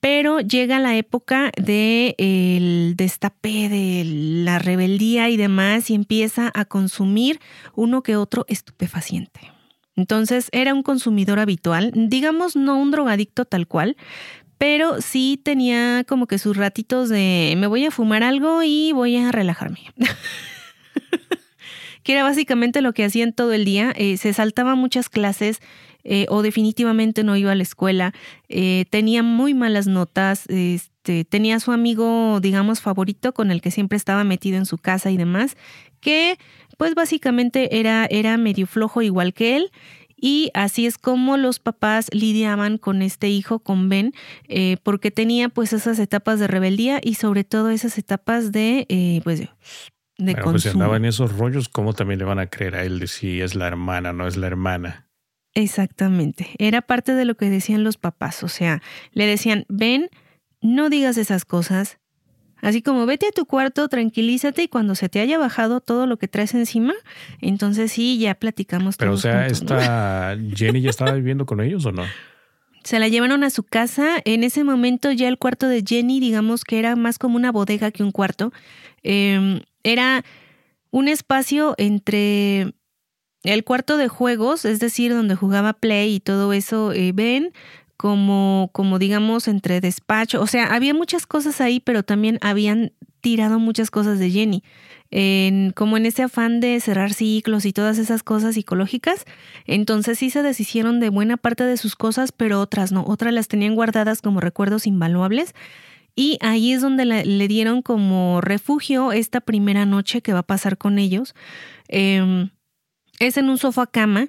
[0.00, 7.40] pero llega la época del destape, de la rebeldía y demás, y empieza a consumir
[7.74, 9.52] uno que otro estupefaciente.
[9.96, 13.96] Entonces era un consumidor habitual, digamos no un drogadicto tal cual,
[14.58, 19.16] pero sí tenía como que sus ratitos de me voy a fumar algo y voy
[19.16, 19.80] a relajarme.
[22.02, 23.92] que era básicamente lo que hacían todo el día.
[23.96, 25.58] Eh, se saltaba muchas clases
[26.04, 28.14] eh, o definitivamente no iba a la escuela.
[28.48, 30.44] Eh, tenía muy malas notas.
[30.46, 35.10] Este, tenía su amigo, digamos, favorito con el que siempre estaba metido en su casa
[35.10, 35.56] y demás,
[36.00, 36.38] que
[36.76, 39.72] pues básicamente era, era medio flojo igual que él
[40.16, 44.12] y así es como los papás lidiaban con este hijo, con Ben,
[44.48, 49.20] eh, porque tenía pues esas etapas de rebeldía y sobre todo esas etapas de, eh,
[49.24, 49.50] pues, de
[50.18, 52.98] bueno, Pues si andaba en esos rollos, ¿cómo también le van a creer a él
[52.98, 55.08] de si es la hermana, no es la hermana?
[55.54, 56.48] Exactamente.
[56.58, 58.42] Era parte de lo que decían los papás.
[58.42, 60.10] O sea, le decían, Ben,
[60.60, 61.98] no digas esas cosas,
[62.62, 66.16] Así como vete a tu cuarto, tranquilízate y cuando se te haya bajado todo lo
[66.16, 66.94] que traes encima,
[67.40, 68.96] entonces sí, ya platicamos.
[68.96, 72.04] Pero o sea, ¿esta Jenny ya estaba viviendo con ellos o no?
[72.82, 74.22] Se la llevaron a su casa.
[74.24, 77.90] En ese momento ya el cuarto de Jenny, digamos que era más como una bodega
[77.90, 78.52] que un cuarto.
[79.02, 80.24] Em, era
[80.90, 82.74] un espacio entre
[83.42, 87.52] el cuarto de juegos, es decir, donde jugaba Play y todo eso, eh, Ben,
[87.96, 90.40] como, como digamos, entre despacho.
[90.40, 94.62] O sea, había muchas cosas ahí, pero también habían tirado muchas cosas de Jenny.
[95.10, 99.24] En, como en ese afán de cerrar ciclos y todas esas cosas psicológicas.
[99.66, 103.04] Entonces sí se deshicieron de buena parte de sus cosas, pero otras no.
[103.06, 105.54] Otras las tenían guardadas como recuerdos invaluables.
[106.14, 110.78] Y ahí es donde le, dieron como refugio esta primera noche que va a pasar
[110.78, 111.34] con ellos.
[111.88, 112.50] Em,
[113.18, 114.28] es en un sofá cama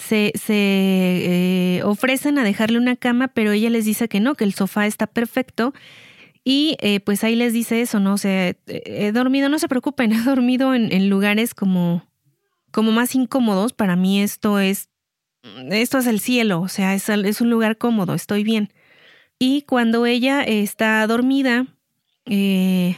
[0.00, 4.44] se, se eh, ofrecen a dejarle una cama, pero ella les dice que no, que
[4.44, 5.74] el sofá está perfecto.
[6.42, 8.14] Y eh, pues ahí les dice eso, ¿no?
[8.14, 12.06] O sea, he dormido, no se preocupen, he dormido en, lugares como,
[12.70, 13.72] como más incómodos.
[13.72, 14.88] Para mí esto es,
[15.70, 18.72] esto es el cielo, o sea, es, es un lugar cómodo, estoy bien.
[19.38, 21.66] Y cuando ella está dormida,
[22.26, 22.96] eh,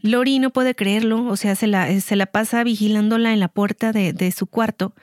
[0.00, 3.92] Lori no puede creerlo, o sea, se la, se la pasa vigilándola en la puerta
[3.92, 4.94] de, de su cuarto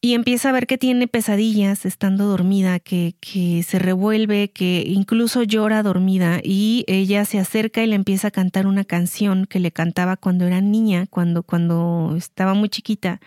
[0.00, 5.42] y empieza a ver que tiene pesadillas estando dormida, que, que se revuelve, que incluso
[5.42, 9.72] llora dormida y ella se acerca y le empieza a cantar una canción que le
[9.72, 13.20] cantaba cuando era niña, cuando, cuando estaba muy chiquita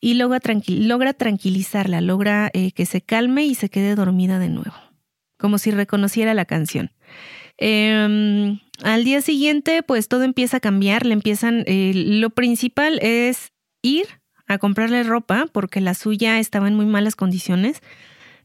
[0.00, 4.74] y logra, logra tranquilizarla, logra eh, que se calme y se quede dormida de nuevo,
[5.38, 6.90] como si reconociera la canción.
[7.56, 13.52] Em, al día siguiente, pues todo empieza a cambiar, le empiezan, eh, lo principal es
[13.80, 14.21] ir
[14.52, 17.80] a comprarle ropa porque la suya estaba en muy malas condiciones.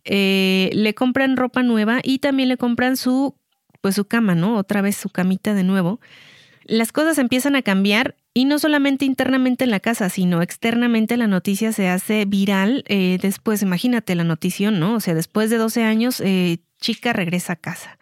[0.03, 3.35] Eh, le compran ropa nueva y también le compran su,
[3.81, 4.57] pues su cama, ¿no?
[4.57, 5.99] Otra vez su camita de nuevo.
[6.63, 11.27] Las cosas empiezan a cambiar y no solamente internamente en la casa, sino externamente la
[11.27, 12.83] noticia se hace viral.
[12.87, 14.95] Eh, después, imagínate la notición, ¿no?
[14.95, 17.97] O sea, después de 12 años, eh, chica regresa a casa.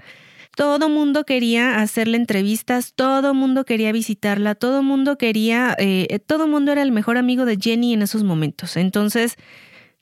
[0.56, 6.72] Todo mundo quería hacerle entrevistas, todo mundo quería visitarla, todo mundo quería, eh, todo mundo
[6.72, 8.78] era el mejor amigo de Jenny en esos momentos.
[8.78, 9.38] Entonces,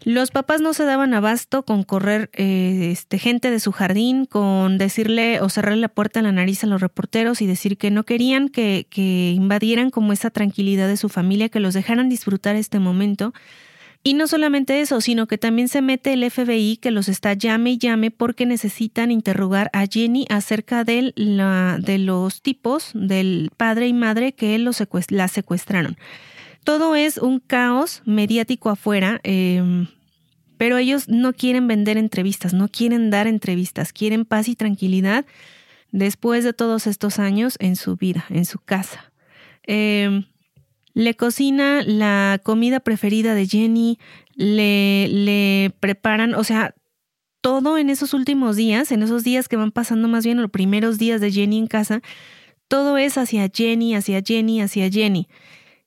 [0.05, 4.77] los papás no se daban abasto con correr eh, este, gente de su jardín, con
[4.77, 8.03] decirle o cerrarle la puerta en la nariz a los reporteros y decir que no
[8.03, 12.79] querían que, que invadieran como esa tranquilidad de su familia, que los dejaran disfrutar este
[12.79, 13.33] momento.
[14.05, 17.71] Y no solamente eso, sino que también se mete el FBI que los está llame
[17.71, 23.87] y llame porque necesitan interrogar a Jenny acerca de, la, de los tipos del padre
[23.87, 25.97] y madre que los la secuestraron.
[26.65, 29.87] Todo es un caos mediático afuera, em,
[30.57, 35.25] pero ellos no quieren vender entrevistas, no quieren dar entrevistas, quieren paz y tranquilidad
[35.91, 39.13] después de todos estos años en su vida, en su casa.
[39.65, 40.25] Em,
[40.93, 43.99] le cocina la comida preferida de Jenny,
[44.35, 46.75] le, le preparan, o sea,
[47.41, 50.97] todo en esos últimos días, en esos días que van pasando más bien los primeros
[50.97, 52.01] días de Jenny en casa,
[52.67, 55.27] todo es hacia Jenny, hacia Jenny, hacia Jenny.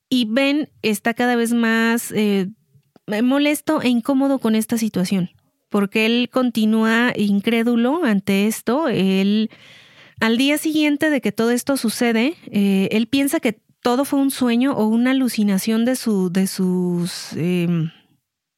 [0.09, 2.49] Y Ben está cada vez más eh,
[3.23, 5.31] molesto e incómodo con esta situación,
[5.69, 8.89] porque él continúa incrédulo ante esto.
[8.89, 9.51] Él,
[10.21, 14.33] al día siguiente de que todo esto sucede, eh, él piensa que todo fue un
[14.33, 17.33] sueño o una alucinación de, su, de sus...
[17.35, 17.93] Em,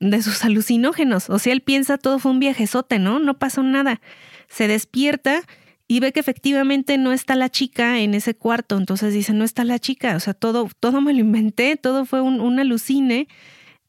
[0.00, 1.28] de sus alucinógenos.
[1.28, 3.18] O sea, él piensa todo fue un viajezote, ¿no?
[3.18, 4.00] No pasó nada.
[4.48, 5.42] Se despierta
[5.86, 8.78] y ve que efectivamente no está la chica en ese cuarto.
[8.78, 10.16] Entonces dice, no está la chica.
[10.16, 13.28] O sea, todo, todo me lo inventé, todo fue un, un alucine.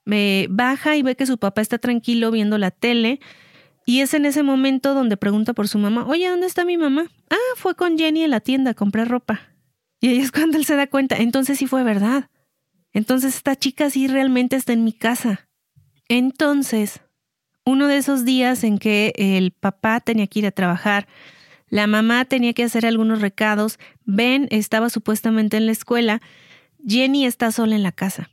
[0.03, 3.21] Me baja y ve que su papá está tranquilo viendo la tele.
[3.85, 7.05] Y es en ese momento donde pregunta por su mamá, oye, ¿dónde está mi mamá?
[7.29, 9.48] Ah, fue con Jenny en la tienda a comprar ropa.
[9.99, 12.29] Y ahí es cuando él se da cuenta, entonces sí fue verdad.
[12.93, 15.49] Entonces esta chica sí realmente está en mi casa.
[16.07, 17.01] Entonces,
[17.65, 21.07] uno de esos días en que el papá tenía que ir a trabajar,
[21.67, 26.21] la mamá tenía que hacer algunos recados, Ben estaba supuestamente en la escuela,
[26.85, 28.31] Jenny está sola en la casa.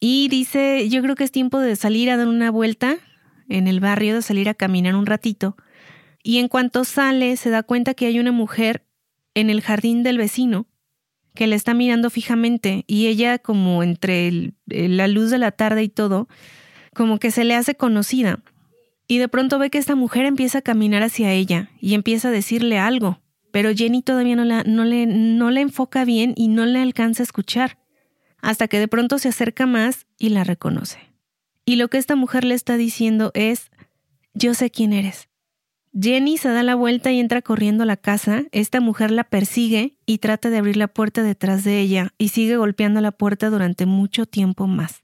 [0.00, 2.96] Y dice, yo creo que es tiempo de salir a dar una vuelta
[3.48, 5.56] en el barrio, de salir a caminar un ratito.
[6.22, 8.86] Y en cuanto sale, se da cuenta que hay una mujer
[9.34, 10.66] en el jardín del vecino
[11.34, 15.88] que le está mirando fijamente y ella como entre la luz de la tarde y
[15.88, 16.28] todo,
[16.94, 18.40] como que se le hace conocida.
[19.06, 22.32] Y de pronto ve que esta mujer empieza a caminar hacia ella y empieza a
[22.32, 23.20] decirle algo,
[23.50, 27.22] pero Jenny todavía no, la, no, le, no le enfoca bien y no le alcanza
[27.22, 27.78] a escuchar,
[28.40, 30.98] hasta que de pronto se acerca más y la reconoce.
[31.66, 33.70] Y lo que esta mujer le está diciendo es,
[34.34, 35.28] yo sé quién eres.
[35.98, 38.44] Jenny se da la vuelta y entra corriendo a la casa.
[38.50, 42.56] Esta mujer la persigue y trata de abrir la puerta detrás de ella y sigue
[42.56, 45.02] golpeando la puerta durante mucho tiempo más.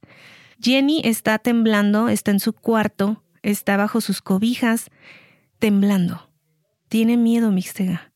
[0.61, 4.91] Jenny está temblando, está en su cuarto, está bajo sus cobijas,
[5.59, 6.29] temblando.
[6.89, 8.13] Tiene miedo, Mixtega,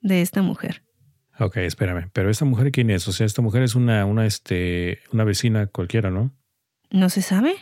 [0.00, 0.84] de esta mujer.
[1.40, 2.08] Ok, espérame.
[2.12, 3.08] Pero esta mujer quién es?
[3.08, 6.32] O sea, esta mujer es una, una, este, una vecina cualquiera, ¿no?
[6.90, 7.56] ¿No se sabe?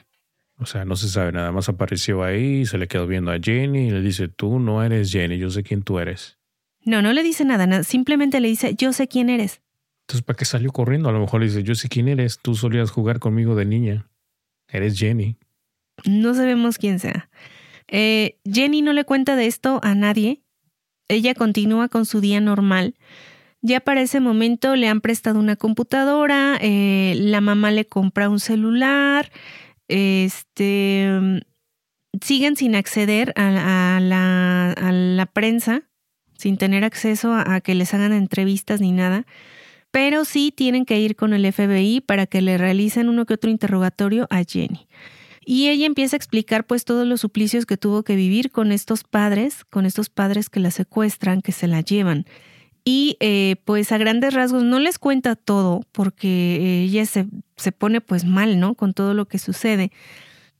[0.60, 3.88] O sea, no se sabe, nada más apareció ahí, se le quedó viendo a Jenny
[3.88, 6.38] y le dice, tú no eres Jenny, yo sé quién tú eres.
[6.84, 9.62] No, no le dice nada, simplemente le dice, yo sé quién eres.
[10.02, 11.08] Entonces, ¿para qué salió corriendo?
[11.08, 14.10] A lo mejor le dice, yo sé quién eres, tú solías jugar conmigo de niña.
[14.68, 15.36] Eres Jenny.
[16.04, 17.30] No sabemos quién sea.
[17.88, 20.42] Eh, Jenny no le cuenta de esto a nadie.
[21.08, 22.94] Ella continúa con su día normal.
[23.62, 28.40] Ya para ese momento le han prestado una computadora, eh, la mamá le compra un
[28.40, 29.30] celular,
[29.90, 31.42] este,
[32.20, 35.82] siguen sin acceder a, la, prensa,
[36.36, 39.26] sin tener acceso a, que les hagan entrevistas ni nada,
[39.90, 43.50] pero sí tienen que ir con el FBI para que le realicen uno que otro
[43.50, 44.86] interrogatorio a Jenny.
[45.44, 49.04] Y ella empieza a explicar pues todos los suplicios que tuvo que vivir con estos
[49.04, 52.26] padres, con estos padres que la secuestran, que se la llevan.
[52.84, 58.00] Y eh, pues a grandes rasgos no les cuenta todo porque ella se, se, pone
[58.00, 58.74] pues mal, ¿no?
[58.74, 59.90] Con todo lo que sucede.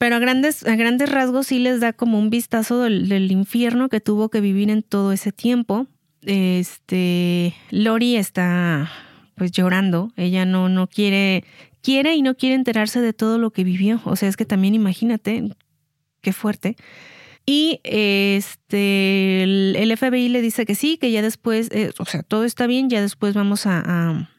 [0.01, 4.01] Pero a grandes, a grandes rasgos sí les da como un vistazo del, infierno que
[4.01, 5.85] tuvo que vivir en todo ese tiempo.
[6.23, 8.89] Este, Lori está
[9.35, 10.11] pues llorando.
[10.15, 11.43] Ella no, no quiere,
[11.83, 14.01] quiere y no quiere enterarse de todo lo que vivió.
[14.05, 15.51] O sea, es que también imagínate,
[16.21, 16.77] qué fuerte.
[17.45, 22.43] Y este, el, FBI le dice que sí, que ya después, eh, o sea, todo
[22.43, 24.29] está bien, ya después vamos a,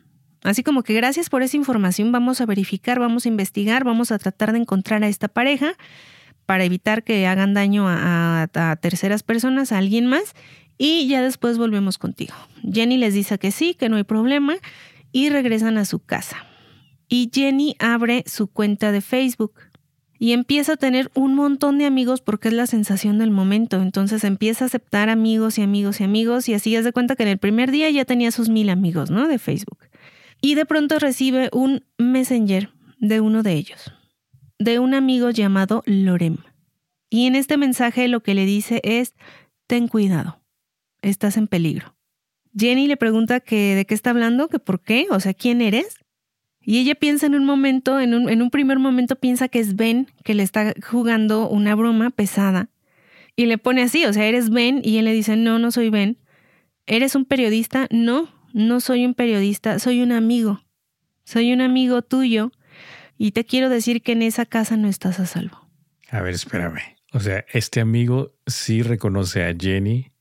[0.45, 4.19] Así como que gracias por esa información, vamos a verificar, vamos a investigar, vamos a
[4.19, 5.75] tratar de encontrar a esta pareja
[6.47, 10.35] para evitar que hagan daño a, a, terceras personas, a alguien más,
[10.79, 12.35] y ya después volvemos contigo.
[12.73, 14.57] Jenny les dice que sí, que no hay problema,
[15.13, 16.45] y regresan a su casa.
[17.09, 19.55] Y Jenny abre su cuenta de Facebook
[20.23, 23.83] y empieza a tener un montón de amigos porque es la sensación del momento.
[23.83, 27.25] Entonces empieza a aceptar amigos y amigos y amigos y así es de cuenta que
[27.25, 29.27] en el primer día ya tenía sus mil amigos, ¿no?
[29.27, 29.81] De Facebook.
[30.41, 32.71] Y de pronto recibe un messenger
[33.01, 33.93] de uno de ellos,
[34.61, 36.37] de un amigo llamado Lorem.
[37.11, 39.17] Y en este mensaje lo que le dice es,
[39.67, 40.41] ten cuidado,
[41.01, 41.97] estás en peligro.
[42.57, 45.97] Jenny le pregunta que de qué está hablando, que por qué, o sea, ¿quién eres?
[46.65, 50.35] Y ella piensa en un momento, en un, primer momento piensa que es Ben, que
[50.35, 52.69] le está jugando una broma pesada.
[53.35, 55.91] Y le pone así, o sea, eres Ben, y él le dice, no, no soy
[55.91, 56.19] Ben.
[56.87, 57.89] ¿Eres un periodista?
[57.91, 60.63] No, no soy un periodista, soy un amigo.
[61.25, 62.53] Soy un amigo tuyo
[63.19, 65.69] y te quiero decir que en esa casa no estás a salvo.
[66.11, 66.81] A ver, espérame.
[67.13, 70.13] O sea, este amigo sí reconoce a Jenny,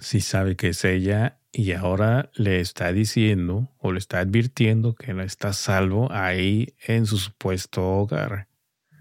[0.00, 5.14] sí sabe que es ella y ahora le está diciendo o le está advirtiendo que
[5.14, 8.48] no está salvo ahí en su supuesto hogar.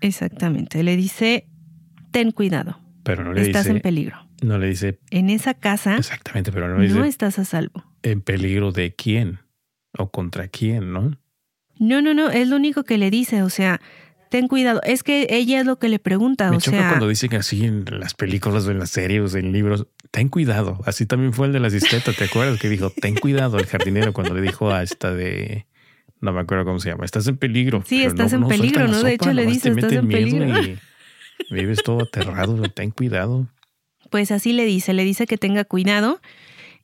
[0.02, 0.84] Exactamente.
[0.84, 1.48] Le dice,
[2.12, 2.80] ten cuidado.
[3.04, 3.76] Pero no le estás dice.
[3.76, 4.18] en peligro.
[4.42, 5.00] No le dice.
[5.12, 5.98] En esa casa.
[5.98, 6.98] Exactamente, pero no le dice.
[6.98, 7.84] No estás a salvo.
[8.04, 9.40] ¿En peligro de quién?
[9.98, 11.18] ¿O contra quién, no?
[11.78, 12.30] No, no, no.
[12.30, 13.44] Es lo único que le dice.
[13.44, 13.82] O sea,
[14.30, 14.82] ten cuidado.
[14.84, 16.50] Es que ella es lo que le pregunta.
[16.50, 19.88] Me o choca sea, cuando dicen así en las películas en las series, en libros,
[20.12, 20.80] ten cuidado.
[20.86, 22.60] Así también fue el de la cistetas, ¿te acuerdas?
[22.60, 25.66] Que dijo, ten cuidado el jardinero cuando le dijo a esta de...
[26.22, 27.06] No me acuerdo cómo se llama.
[27.06, 27.84] Estás en peligro.
[27.86, 29.02] Sí, estás no- en no peligro, ¿no?
[29.04, 30.60] De hecho, le dice, "Estás en peligro".
[31.50, 32.62] y vives todo aterrado.
[32.70, 33.48] Ten cuidado.
[34.10, 36.20] Pues así le dice, le dice que tenga cuidado.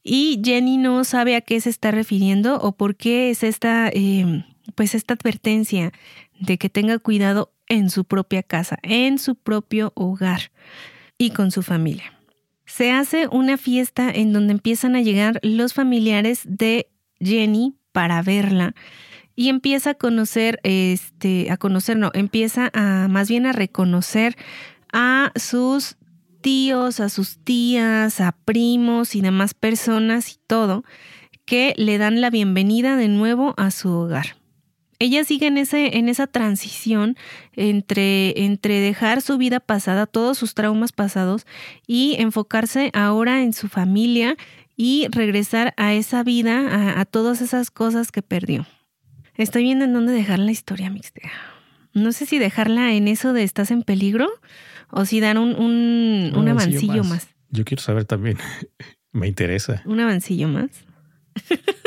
[0.03, 4.45] Y Jenny no sabe a qué se está refiriendo o por qué es esta, eh,
[4.75, 5.91] pues esta advertencia
[6.39, 10.51] de que tenga cuidado en su propia casa, en su propio hogar
[11.17, 12.13] y con su familia.
[12.65, 18.75] Se hace una fiesta en donde empiezan a llegar los familiares de Jenny para verla
[19.35, 24.35] y empieza a conocer, este, a conocer, no, empieza a más bien a reconocer
[24.91, 25.97] a sus
[26.41, 30.83] tíos, a sus tías, a primos y demás personas y todo,
[31.45, 34.37] que le dan la bienvenida de nuevo a su hogar.
[34.99, 37.17] Ella sigue en, ese, en esa transición
[37.53, 41.45] entre, entre dejar su vida pasada, todos sus traumas pasados,
[41.85, 44.37] y enfocarse ahora en su familia
[44.77, 48.65] y regresar a esa vida, a, a todas esas cosas que perdió.
[49.35, 51.21] Estoy viendo en dónde dejar la historia mixta.
[51.93, 54.29] No sé si dejarla en eso de estás en peligro
[54.91, 57.27] o si dar un, un, un Un avancillo más.
[57.49, 58.37] Yo quiero saber también.
[59.11, 59.81] Me interesa.
[59.85, 60.69] Un avancillo más.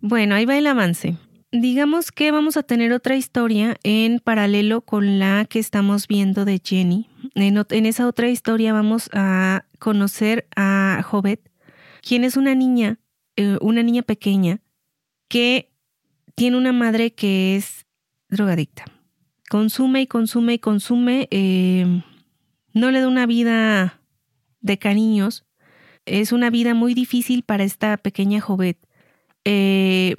[0.00, 1.16] bueno, ahí va el avance.
[1.52, 6.60] Digamos que vamos a tener otra historia en paralelo con la que estamos viendo de
[6.64, 7.08] Jenny.
[7.34, 11.50] En, esa otra historia vamos a conocer a Jovet,
[12.02, 13.00] quien es una niña,
[13.36, 14.60] eh, una niña pequeña,
[15.28, 15.72] que
[16.36, 17.86] tiene una madre que es
[18.28, 18.84] drogadicta.
[19.48, 21.28] Consume y consume y consume.
[21.30, 22.02] eh,
[22.72, 24.00] no le da una vida
[24.60, 25.44] de cariños.
[26.06, 28.78] Es una vida muy difícil para esta pequeña Jovet.
[29.44, 30.14] Eh,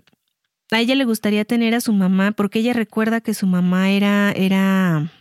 [0.72, 4.32] a ella le gustaría tener a su mamá porque ella recuerda que su mamá era,
[4.32, 5.12] era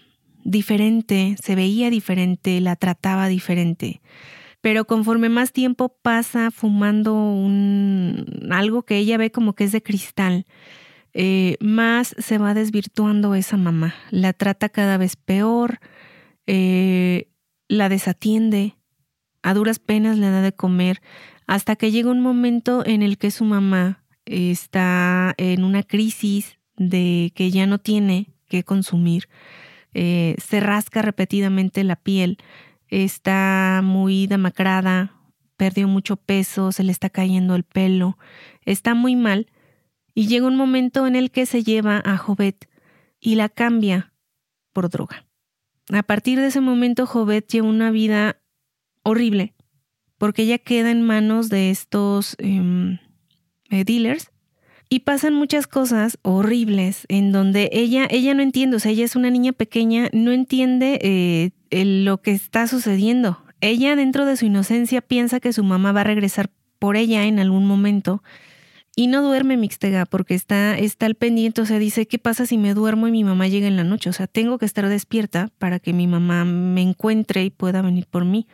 [0.44, 4.00] diferente, se veía diferente, la trataba diferente.
[4.60, 9.82] Pero conforme más tiempo pasa fumando un, algo que ella ve como que es de
[9.82, 10.46] cristal,
[11.12, 13.94] eh, más se va desvirtuando esa mamá.
[14.10, 15.80] La trata cada vez peor,
[16.46, 17.30] eh,
[17.68, 18.76] la desatiende,
[19.42, 21.00] a duras penas le da de comer,
[21.50, 27.32] hasta que llega un momento en el que su mamá está en una crisis de
[27.34, 29.28] que ya no tiene que consumir,
[29.92, 32.38] eh, se rasca repetidamente la piel,
[32.86, 35.12] está muy demacrada,
[35.56, 38.16] perdió mucho peso, se le está cayendo el pelo,
[38.64, 39.48] está muy mal
[40.14, 42.70] y llega un momento en el que se lleva a Jovet
[43.18, 44.12] y la cambia
[44.72, 45.26] por droga.
[45.92, 48.40] A partir de ese momento Jovet lleva una vida
[49.02, 49.52] horrible
[50.20, 52.98] porque ella queda en manos de estos em,
[53.70, 54.30] eh, dealers
[54.90, 59.16] y pasan muchas cosas horribles en donde ella, ella no entiende, o sea, ella es
[59.16, 63.42] una niña pequeña, no entiende eh, lo que está sucediendo.
[63.62, 67.38] Ella dentro de su inocencia piensa que su mamá va a regresar por ella en
[67.38, 68.22] algún momento
[68.94, 72.58] y no duerme Mixtega porque está, está al pendiente, o sea, dice, ¿qué pasa si
[72.58, 74.10] me duermo y mi mamá llega en la noche?
[74.10, 78.06] O sea, tengo que estar despierta para que mi mamá me encuentre y pueda venir
[78.06, 78.46] por mí.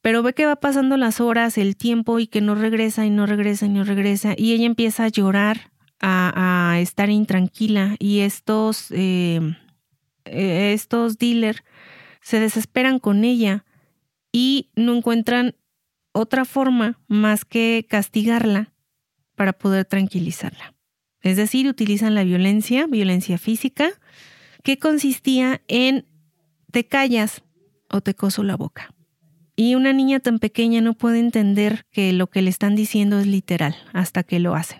[0.00, 3.26] Pero ve que va pasando las horas, el tiempo y que no regresa y no
[3.26, 9.40] regresa y no regresa y ella empieza a llorar, a, estar intranquila y estos, eh,
[10.24, 11.64] eh, estos dealers
[12.20, 13.64] se desesperan con ella
[14.32, 15.56] y no encuentran
[16.12, 18.72] otra forma más que castigarla
[19.34, 20.74] para poder tranquilizarla.
[21.22, 23.90] Es decir, utilizan la violencia, violencia física,
[24.62, 26.06] que consistía en
[26.70, 27.42] te callas
[27.88, 28.94] o te coso la boca.
[29.60, 33.26] Y una niña tan pequeña no puede entender que lo que le están diciendo es
[33.26, 34.78] literal hasta que lo hacen.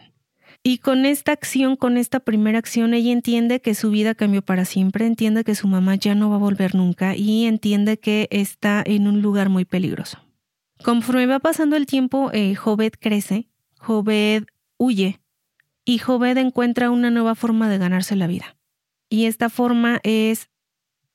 [0.62, 4.64] Y con esta acción, con esta primera acción, ella entiende que su vida cambió para
[4.64, 8.81] siempre, entiende que su mamá ya no va a volver nunca y entiende que está
[8.87, 10.18] en un lugar muy peligroso.
[10.85, 13.49] Conforme va pasando el tiempo, eh, Jovet crece,
[13.81, 15.18] Jovet huye
[15.85, 18.57] y Jovet encuentra una nueva forma de ganarse la vida.
[19.11, 20.51] Y esta forma es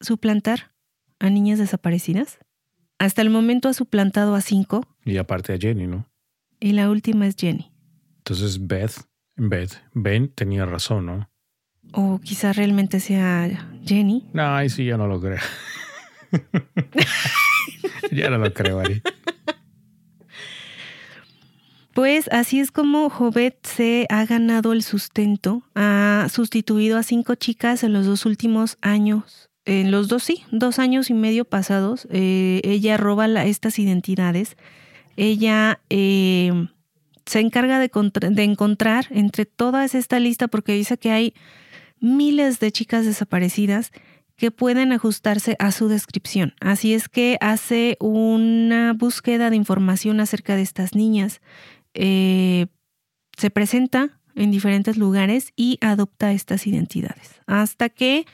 [0.01, 0.73] suplantar
[1.19, 2.39] a niñas desaparecidas.
[2.99, 6.07] Hasta el momento ha suplantado a cinco Y aparte a Jenny, ¿no?
[6.59, 7.73] y la última es Jenny.
[8.19, 8.93] Entonces Beth,
[9.35, 11.29] Beth, Ben tenía razón, ¿no?
[11.91, 14.29] O quizás realmente sea Jenny.
[14.31, 15.39] No, ahí sí ya no lo creo.
[18.11, 19.01] ya no lo creo, Ari.
[21.93, 27.83] Pues así es como Jovet se ha ganado el sustento, ha sustituido a cinco chicas
[27.83, 32.07] en los dos últimos años, en los dos sí, dos años y medio pasados.
[32.11, 34.57] Eh, ella roba estas identidades,
[35.15, 36.67] ella eh,
[37.25, 37.89] se encarga de,
[38.43, 41.33] encontrar entre todas esta lista, porque dice que hay
[41.99, 43.91] miles de chicas desaparecidas
[44.35, 46.53] que pueden ajustarse a su descripción.
[46.59, 51.39] Así es que hace una búsqueda de información acerca de estas niñas
[51.93, 52.65] eh,
[53.37, 57.39] se presenta en diferentes lugares y adopta estas identidades.
[57.45, 58.25] Hasta que,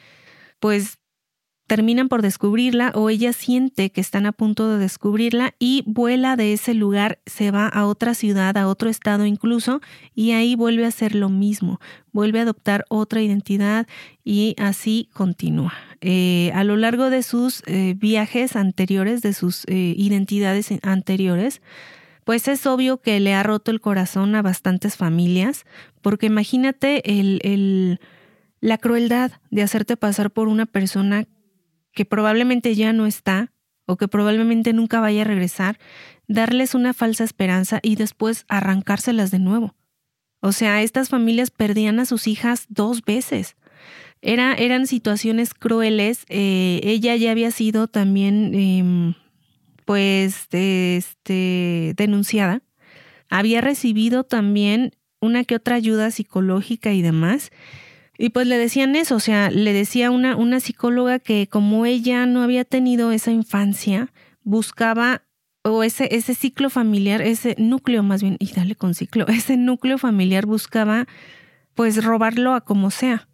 [0.59, 0.98] pues,
[1.69, 6.51] terminan por descubrirla o ella siente que están a punto de descubrirla y vuela de
[6.51, 9.79] ese lugar, se va a otra ciudad, a otro estado incluso,
[10.15, 11.79] y ahí vuelve a hacer lo mismo,
[12.11, 13.87] vuelve a adoptar otra identidad
[14.25, 15.73] y así continúa.
[16.01, 21.61] Eh, a lo largo de sus eh, viajes anteriores, de sus identidades anteriores,
[22.23, 25.65] pues es obvio que le ha roto el corazón a bastantes familias,
[26.01, 27.99] porque imagínate el,
[28.59, 31.25] la crueldad de hacerte pasar por una persona
[31.93, 33.51] que probablemente ya no está
[33.85, 35.79] o que probablemente nunca vaya a regresar,
[36.27, 39.75] darles una falsa esperanza y después arrancárselas de nuevo.
[40.41, 43.55] O sea, estas familias perdían a sus hijas dos veces.
[44.21, 46.25] Era, eran situaciones crueles.
[46.29, 49.15] Eh, ella ya había sido también em,
[49.85, 52.61] pues este, denunciada,
[53.29, 57.51] había recibido también una que otra ayuda psicológica y demás.
[58.21, 62.25] Y pues le decían eso, o sea, le decía una, una psicóloga que como ella
[62.25, 64.11] no había tenido esa infancia,
[64.43, 65.23] buscaba
[65.63, 69.97] o ese, ese ciclo familiar, ese núcleo más bien, y dale con ciclo, ese núcleo
[69.97, 71.07] familiar buscaba
[71.75, 73.29] pues robarlo a como sea,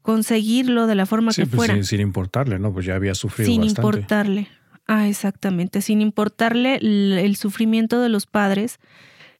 [0.00, 1.74] conseguirlo de la forma que pues fuera.
[1.74, 2.72] Sin, sin, importarle, ¿no?
[2.72, 3.80] Pues ya había sufrido sin bastante.
[3.80, 4.48] Sin importarle.
[4.86, 8.78] Ah, exactamente, sin importarle el, sufrimiento de los padres.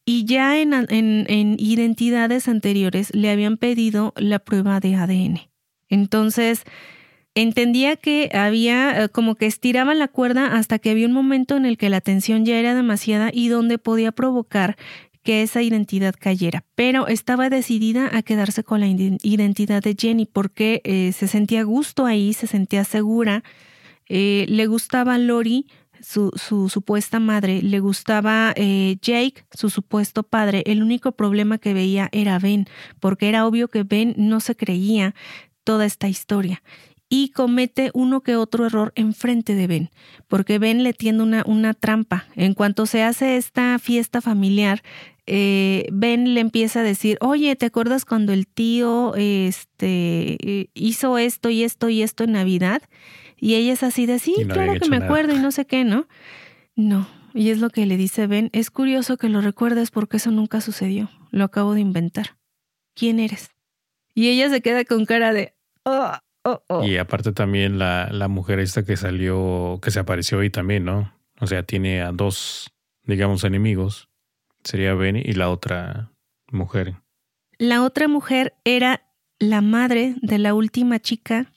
[0.05, 5.41] Y ya en, en, identidades anteriores le habían pedido la prueba de ADN.
[5.89, 6.65] Entonces,
[7.35, 11.67] entendía que había eh, como que estiraban la cuerda hasta que había un momento en
[11.67, 14.77] el que la tensión ya era demasiada y donde podía provocar
[15.23, 20.81] que esa identidad cayera, pero estaba decidida a quedarse con la identidad de Jenny porque
[20.83, 23.45] eh, se sentía gusto ahí, se sentía segura
[24.15, 25.67] eh, le gustaba Lori,
[26.03, 30.63] su, su, supuesta madre, le gustaba eh, Jake, su supuesto padre.
[30.67, 32.67] El único problema que veía era Ben,
[33.01, 35.15] porque era obvio que Ben no se creía
[35.65, 36.63] toda esta historia.
[37.09, 39.91] Y comete uno que otro error enfrente de Ben,
[40.29, 42.27] porque Ben le tiende una, una trampa.
[42.37, 44.83] En cuanto se hace esta fiesta familiar,
[45.27, 51.51] eh, Ben le empieza a decir, oye, ¿te acuerdas cuando el tío este, hizo esto
[51.51, 52.83] y esto y esto en Navidad?
[53.43, 56.07] Y ella es así de, sí, claro que me acuerdo y no sé qué, ¿no?
[56.77, 60.31] No, y es lo que le dice Ben, es curioso que lo recuerdes porque eso
[60.31, 62.39] nunca sucedió, lo acabo de inventar.
[62.95, 63.51] ¿Quién eres?
[64.15, 66.13] Y ella se queda con cara de, oh,
[66.45, 66.85] oh, oh.
[66.85, 71.13] Y aparte también la, la mujer esta que salió, que se apareció ahí también, ¿no?
[71.41, 72.73] O sea, tiene a dos,
[73.03, 74.09] digamos, enemigos.
[74.63, 76.13] Sería Ben y la otra
[76.53, 76.95] mujer.
[77.59, 79.03] La otra mujer era
[79.41, 81.52] la madre de la última chica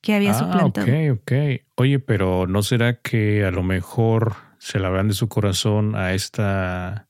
[0.00, 0.86] que había ah, suplantado.
[0.86, 1.32] Ok, ok.
[1.76, 6.14] Oye, pero ¿no será que a lo mejor se la vean de su corazón a
[6.14, 7.08] esta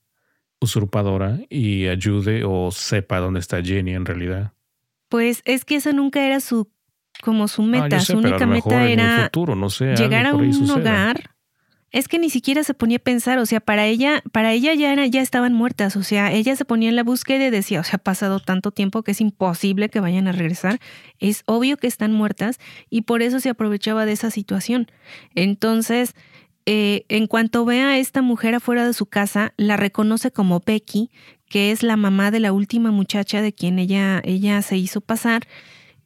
[0.61, 4.53] usurpadora y ayude o sepa dónde está Jenny en realidad?
[5.09, 6.71] Pues es que esa nunca era su
[7.23, 11.30] como su meta, su única meta era futuro, no sé, llegar a un hogar
[11.93, 14.93] es que ni siquiera se ponía a pensar, o sea, para ella, para ella ya,
[14.93, 17.85] era, ya estaban muertas, o sea, ella se ponía en la búsqueda y decía, o
[17.85, 20.79] sea, ha pasado tanto tiempo que es imposible que vayan a regresar,
[21.19, 22.59] es obvio que están muertas
[22.91, 24.87] y por eso se aprovechaba de esa situación.
[25.35, 26.15] Entonces,
[26.67, 31.11] eh, en cuanto ve a esta mujer afuera de su casa, la reconoce como Becky,
[31.49, 35.43] que es la mamá de la última muchacha de quien ella, ella se hizo pasar,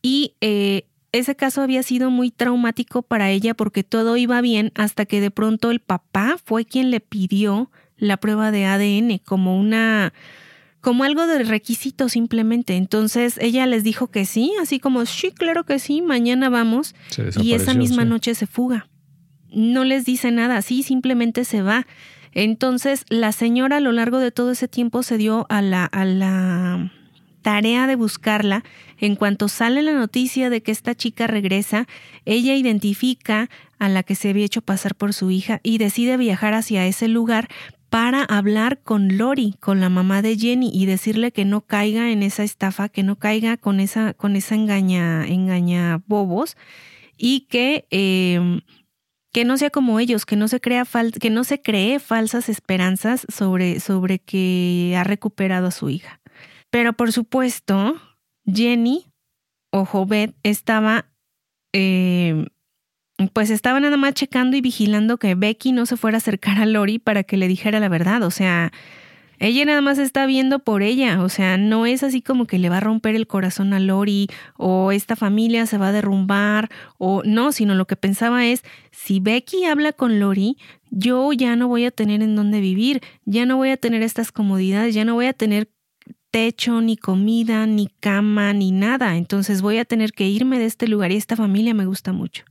[0.00, 0.86] y eh,
[1.18, 5.30] ese caso había sido muy traumático para ella porque todo iba bien hasta que de
[5.30, 10.12] pronto el papá fue quien le pidió la prueba de ADN como una
[10.80, 12.76] como algo de requisito simplemente.
[12.76, 16.94] Entonces ella les dijo que sí, así como, sí, claro que sí, mañana vamos.
[17.40, 18.88] Y esa misma noche se fuga.
[19.50, 21.86] No les dice nada, sí, simplemente se va.
[22.32, 26.04] Entonces la señora a lo largo de todo ese tiempo se dio a la, a
[26.04, 26.92] la
[27.44, 28.64] tarea de buscarla.
[28.98, 31.86] En cuanto sale la noticia de que esta chica regresa,
[32.24, 36.54] ella identifica a la que se había hecho pasar por su hija y decide viajar
[36.54, 37.48] hacia ese lugar
[37.90, 42.22] para hablar con Lori, con la mamá de Jenny, y decirle que no caiga en
[42.22, 46.56] esa estafa, que no caiga con esa, con esa engaña, engaña bobos,
[47.18, 48.62] y que, em,
[49.32, 50.84] que no sea como ellos, que no se crea
[51.20, 56.20] que no se cree falsas esperanzas sobre, sobre que ha recuperado a su hija.
[56.74, 57.94] Pero por supuesto,
[58.44, 59.06] Jenny
[59.70, 61.06] o Jovet estaba
[61.72, 62.46] em,
[63.32, 66.66] pues estaba nada más checando y vigilando que Becky no se fuera a acercar a
[66.66, 68.24] Lori para que le dijera la verdad.
[68.24, 68.72] O sea,
[69.38, 71.22] ella nada más está viendo por ella.
[71.22, 74.26] O sea, no es así como que le va a romper el corazón a Lori
[74.56, 79.20] o esta familia se va a derrumbar o no, sino lo que pensaba es, si
[79.20, 80.56] Becky habla con Lori,
[80.90, 84.32] yo ya no voy a tener en dónde vivir, ya no voy a tener estas
[84.32, 85.68] comodidades, ya no voy a tener
[86.34, 89.16] techo, ni comida, ni cama, ni nada.
[89.16, 92.42] Entonces voy a tener que irme de este lugar y esta familia me gusta mucho.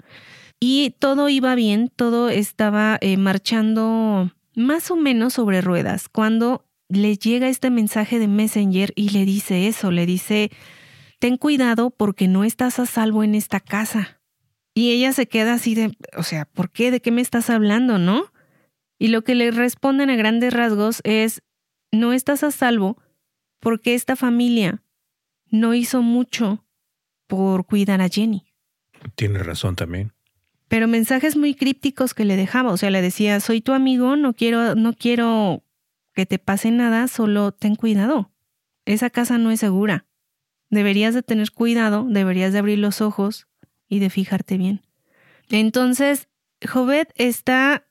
[0.58, 7.18] Y todo iba bien, todo estaba eh, marchando más o menos sobre ruedas cuando le
[7.18, 10.50] llega este mensaje de Messenger y le dice eso, le dice,
[11.20, 14.22] ten cuidado porque no estás a salvo en esta casa.
[14.74, 16.90] Y ella se queda así de, o sea, ¿por qué?
[16.90, 18.32] ¿De qué me estás hablando, no?
[18.98, 21.42] Y lo que le responden a grandes rasgos es,
[21.92, 23.03] no estás a salvo
[23.64, 24.84] porque esta familia
[25.50, 26.64] no hizo mucho
[27.26, 28.46] por cuidar a Jenny.
[29.16, 30.14] Tiene razón también
[30.74, 34.34] pero mensajes muy crípticos que le dejaba, o sea, le decía, soy tu amigo, no
[34.34, 35.64] quiero, no quiero
[36.16, 38.32] que te pase nada, solo ten cuidado.
[38.86, 40.08] Esa casa no es segura.
[40.72, 43.48] Deberías de tener cuidado, deberías de abrir los ojos
[43.88, 44.82] y de fijarte bien.
[45.52, 46.28] Entonces,
[46.68, 47.86] Jovet está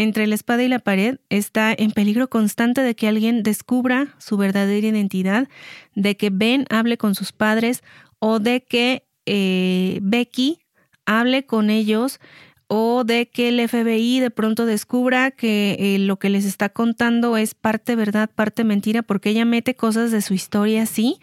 [0.00, 4.38] entre la espada y la pared, está en peligro constante de que alguien descubra su
[4.38, 5.46] verdadera identidad,
[5.94, 7.82] de que Ben hable con sus padres
[8.18, 10.60] o de que eh, Becky
[11.04, 12.18] hable con ellos
[12.66, 17.36] o de que el FBI de pronto descubra que eh, lo que les está contando
[17.36, 21.18] es parte verdad, parte mentira, porque ella mete cosas de su historia, sí,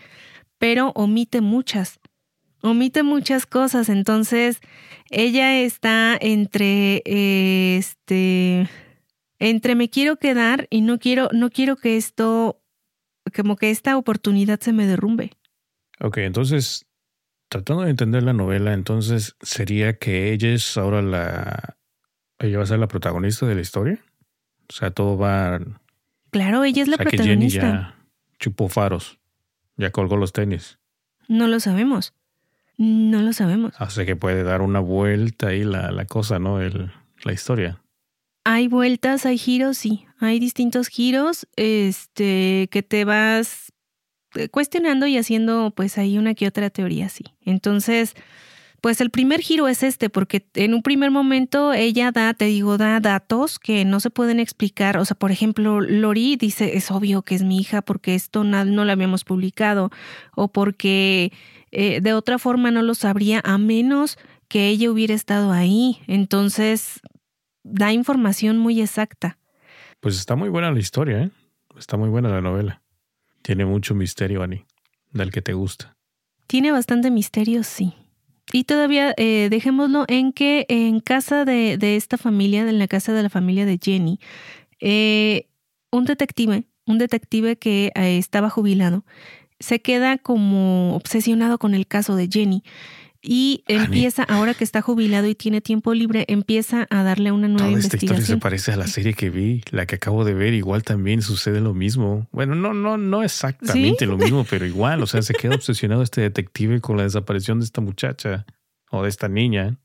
[0.60, 2.00] pero omite muchas.
[2.62, 4.60] Omite muchas cosas, entonces
[5.10, 8.70] ella está entre este
[9.40, 12.62] entre me quiero quedar y no quiero no quiero que esto
[13.36, 15.32] como que esta oportunidad se me derrumbe.
[16.00, 16.88] Ok, entonces
[17.50, 21.78] tratando de entender la novela, entonces sería que ella es ahora la.
[22.40, 24.00] Ella va a ser la protagonista de la historia.
[24.70, 25.60] O sea, todo va.
[26.32, 27.62] Claro, ella es la protagonista.
[27.62, 27.98] Que Jenny ya
[28.40, 29.20] chupó faros.
[29.76, 30.80] Ya colgó los tenis.
[31.28, 32.14] No lo sabemos.
[32.78, 33.74] No lo sabemos.
[33.78, 36.62] Así que puede dar una vuelta ahí la, la cosa, ¿no?
[36.62, 36.92] El,
[37.24, 37.82] la historia.
[38.46, 40.06] Hay vueltas, hay giros, sí.
[40.20, 43.74] Hay distintos giros este, que te vas
[44.36, 47.26] eh, cuestionando y haciendo pues ahí una que otra teoría, sí.
[47.42, 48.14] Entonces,
[48.80, 52.78] pues el primer giro es este, porque en un primer momento ella da, te digo,
[52.78, 54.98] da datos que no se pueden explicar.
[54.98, 58.64] O sea, por ejemplo, Lori dice, es obvio que es mi hija porque esto no,
[58.66, 59.90] no lo habíamos publicado
[60.36, 61.34] o porque
[61.80, 64.18] eh, de otra forma no lo sabría a menos
[64.48, 66.00] que ella hubiera estado ahí.
[66.08, 67.02] Entonces,
[67.64, 69.38] da información muy exacta.
[70.00, 71.30] Pues está muy buena la historia, ¿eh?
[71.78, 72.82] Está muy buena la novela.
[73.44, 74.66] Tiene mucho misterio, Ani,
[75.12, 75.96] del que te gusta.
[76.48, 77.94] Tiene bastante misterio, sí.
[78.52, 83.22] Y todavía eh, dejémoslo en que en casa de, esta familia, en la casa de
[83.22, 84.20] la familia de Jenny,
[84.80, 85.48] eh,
[85.92, 89.06] un detective, un detective que eh, estaba jubilado,
[89.60, 92.64] se queda como obsesionado con el caso de Jenny
[93.22, 97.68] y empieza, ahora que está jubilado y tiene tiempo libre, empieza a darle una nueva
[97.68, 100.54] Toda esta historia se parece a la serie que vi, la que acabo de ver,
[100.54, 102.28] igual también sucede lo mismo.
[102.32, 106.22] Bueno, no, no, no exactamente lo mismo, pero igual, o sea, se queda obsesionado este
[106.22, 108.46] detective con la desaparición de esta muchacha
[108.92, 109.78] o de esta niña.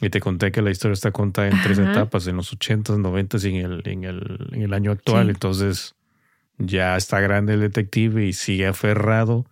[0.00, 3.38] Y te conté que la historia está contada en tres etapas, en los 80s, 90
[3.38, 5.28] y en el, en el, en el año actual.
[5.28, 5.96] Entonces,
[6.58, 9.46] ya está grande el detective y sigue aferrado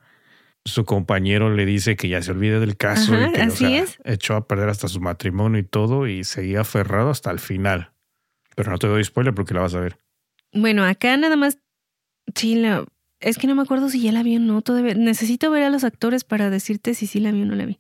[0.66, 4.68] su compañero le dice que ya se olvide del caso y que echó a perder
[4.68, 7.92] hasta su matrimonio y todo y seguía aferrado hasta el final.
[8.54, 9.98] Pero no te doy spoiler porque la vas a ver.
[10.52, 11.58] Bueno, acá nada más,
[12.34, 12.62] sí,
[13.20, 14.60] es que no me acuerdo si ya la vi o no.
[14.62, 17.66] Todavía necesito ver a los actores para decirte si sí la vi o no la
[17.66, 17.78] vi.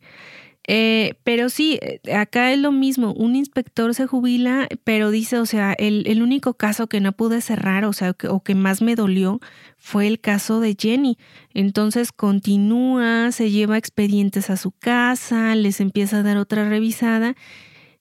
[0.68, 5.46] Eh, pero sí, eh, acá es lo mismo, un inspector se jubila, pero dice, o
[5.46, 9.38] sea, el, único caso que no pude cerrar, o sea, o que más me dolió
[9.78, 11.18] fue el caso de Jenny.
[11.54, 17.36] Entonces continúa, se lleva expedientes a su casa, les empieza a dar otra revisada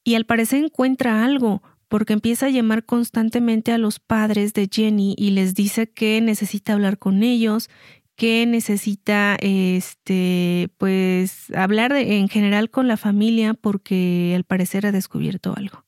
[0.04, 5.14] y al parecer encuentra algo, porque empieza a llamar constantemente a los padres de Jenny
[5.18, 7.70] y les dice que necesita hablar con ellos,
[8.16, 15.54] que necesita este pues hablar en general con la familia porque al parecer ha descubierto
[15.56, 15.86] algo.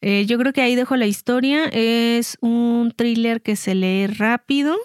[0.00, 1.64] Eh, yo creo que ahí dejo la historia.
[1.72, 4.76] Es un thriller que se lee rápido,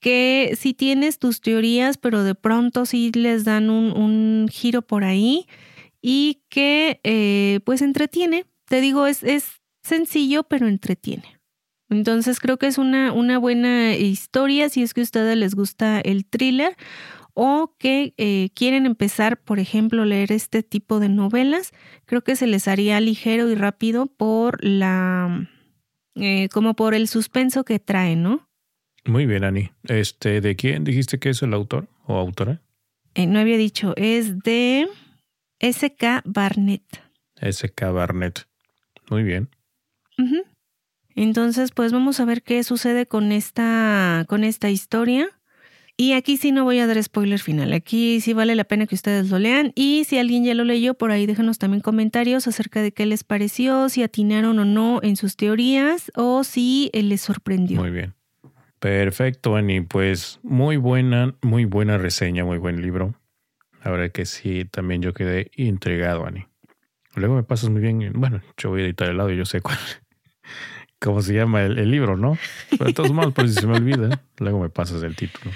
[0.00, 5.46] que si tienes tus teorías, pero de pronto sí les dan un, giro por ahí
[6.02, 8.44] y que eh, pues entretiene.
[8.66, 11.39] Te digo, es, es sencillo, pero entretiene.
[11.90, 16.00] Entonces creo que es una, una buena historia si es que a ustedes les gusta
[16.00, 16.76] el thriller
[17.34, 21.72] o que eh, quieren empezar, por ejemplo, a leer este tipo de novelas,
[22.06, 25.48] creo que se les haría ligero y rápido por la,
[26.14, 28.48] eh, como por el suspenso que trae, ¿no?
[29.04, 29.70] Muy bien, Ani.
[29.84, 32.62] Este, ¿de quién dijiste que es el autor o autora?
[33.14, 34.86] Eh, no había dicho, es de
[35.58, 36.22] S.K.
[36.24, 37.02] Barnett.
[37.36, 37.90] S.K.
[37.90, 38.46] Barnett.
[39.08, 39.48] Muy bien.
[41.22, 45.28] Entonces, pues vamos a ver qué sucede con esta, con esta historia.
[45.98, 47.74] Y aquí sí no voy a dar spoiler final.
[47.74, 49.72] Aquí sí vale la pena que ustedes lo lean.
[49.74, 53.22] Y si alguien ya lo leyó, por ahí déjenos también comentarios acerca de qué les
[53.22, 57.80] pareció, si atinaron o no en sus teorías o si les sorprendió.
[57.82, 58.14] Muy bien.
[58.78, 59.82] Perfecto, Ani.
[59.82, 63.14] Pues muy buena, muy buena reseña, muy buen libro.
[63.84, 66.46] Verdad que sí, también yo quedé intrigado, Ani.
[67.14, 68.10] Luego me pasas muy bien.
[68.14, 69.76] Bueno, yo voy a editar el lado y yo sé cuál,
[71.00, 72.38] cómo se llama el, libro, ¿no?
[72.70, 75.50] Pero de todos modos, por si se me olvida, luego me pasas el título.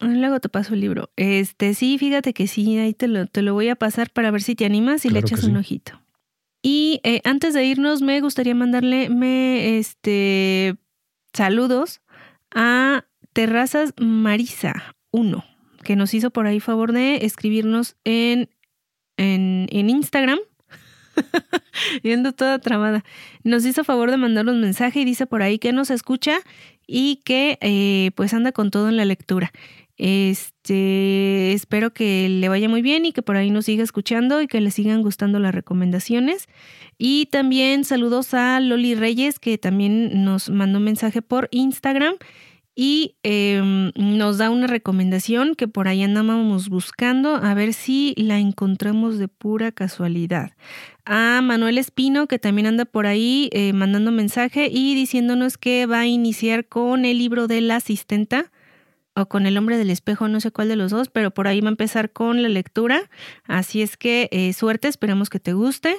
[0.00, 1.10] Luego te paso el libro.
[1.16, 4.42] Este, sí, fíjate que sí, ahí te lo, te lo voy a pasar para ver
[4.42, 6.00] si te animas y le echas un ojito.
[6.62, 10.76] Y eh, antes de irnos, me gustaría mandarle me, este,
[11.32, 12.00] saludos
[12.54, 15.44] a Terrazas Marisa 1,
[15.82, 18.50] que nos hizo por ahí favor de escribirnos en,
[19.16, 20.38] en, en Instagram
[22.02, 23.04] Viendo toda trabada.
[23.44, 26.38] Nos hizo favor de mandarnos un mensaje y dice por ahí que nos escucha
[26.86, 29.52] y que eh, pues anda con todo en la lectura.
[29.98, 34.46] Este, espero que le vaya muy bien y que por ahí nos siga escuchando y
[34.46, 36.46] que le sigan gustando las recomendaciones.
[36.98, 42.14] Y también saludos a Loli Reyes, que también nos mandó un mensaje por Instagram
[42.80, 48.38] y em, nos da una recomendación que por ahí andábamos buscando a ver si la
[48.38, 50.52] encontramos de pura casualidad.
[51.04, 55.98] A Manuel Espino, que también anda por ahí eh, mandando mensaje y diciéndonos que va
[55.98, 58.52] a iniciar con el libro de la asistenta
[59.16, 61.60] o con el hombre del espejo, no sé cuál de los dos, pero por ahí
[61.60, 63.10] va a empezar con la lectura.
[63.42, 65.96] Así es que eh, suerte, esperamos que te guste.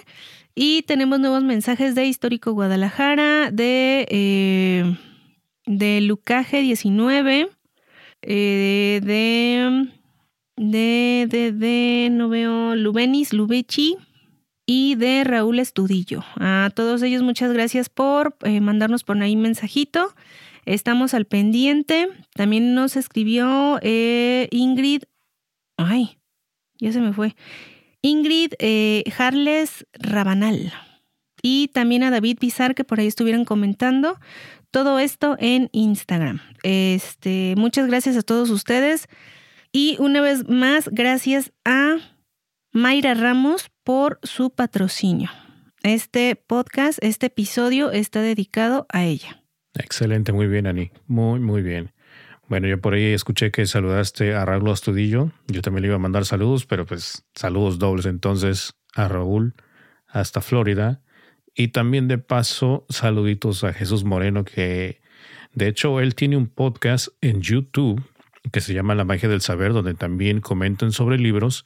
[0.56, 4.98] Y tenemos nuevos mensajes de Histórico Guadalajara, de...
[5.70, 7.48] De Lucaje 19,
[8.24, 9.88] eh, de,
[10.58, 13.96] de, de, de, no veo, Lubenis, Lubechi
[14.66, 16.24] y de Raúl Estudillo.
[16.38, 20.16] A todos ellos muchas gracias por eh, mandarnos por ahí mensajito.
[20.66, 22.10] Estamos al pendiente.
[22.34, 25.04] También nos escribió eh, Ingrid.
[25.78, 26.18] Ay,
[26.80, 27.36] ya se me fue.
[28.02, 28.54] Ingrid
[29.20, 30.74] Harles Rabanal.
[31.42, 34.18] Y también a David Pizar, que por ahí estuvieron comentando.
[34.72, 36.42] Todo esto en Instagram.
[36.64, 39.08] Este, muchas gracias a todos ustedes.
[39.72, 41.98] Y una vez más, gracias a
[42.72, 45.30] Mayra Ramos por su patrocinio.
[45.82, 49.44] Este podcast, este episodio está dedicado a ella.
[49.74, 50.92] Excelente, muy bien, Ani.
[51.08, 51.92] Muy, muy bien.
[52.48, 55.32] Bueno, yo por ahí escuché que saludaste a Raúl Astudillo.
[55.48, 59.54] Yo también le iba a mandar saludos, pero pues saludos dobles entonces a Raúl
[60.08, 61.02] hasta Florida.
[61.60, 65.02] Y también de paso, saluditos a Jesús Moreno, que
[65.52, 68.02] de hecho él tiene un podcast en YouTube
[68.54, 71.66] que se llama La magia del saber, donde también comentan sobre libros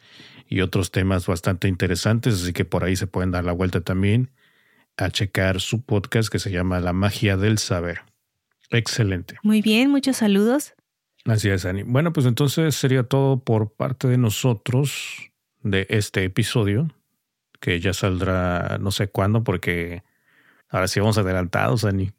[0.50, 4.32] y otros temas bastante interesantes, así que por ahí se pueden dar la vuelta también
[4.98, 8.00] a checar su podcast que se llama La magia del saber.
[8.72, 9.36] Excelente.
[9.44, 10.74] Muy bien, muchos saludos.
[11.26, 11.84] Así es, Ani.
[11.84, 15.30] Bueno, pues entonces sería todo por parte de nosotros
[15.62, 16.90] de este episodio
[17.64, 20.04] que ya saldrá no sé cuándo, porque
[20.68, 22.12] ahora sí vamos adelantados, Ani.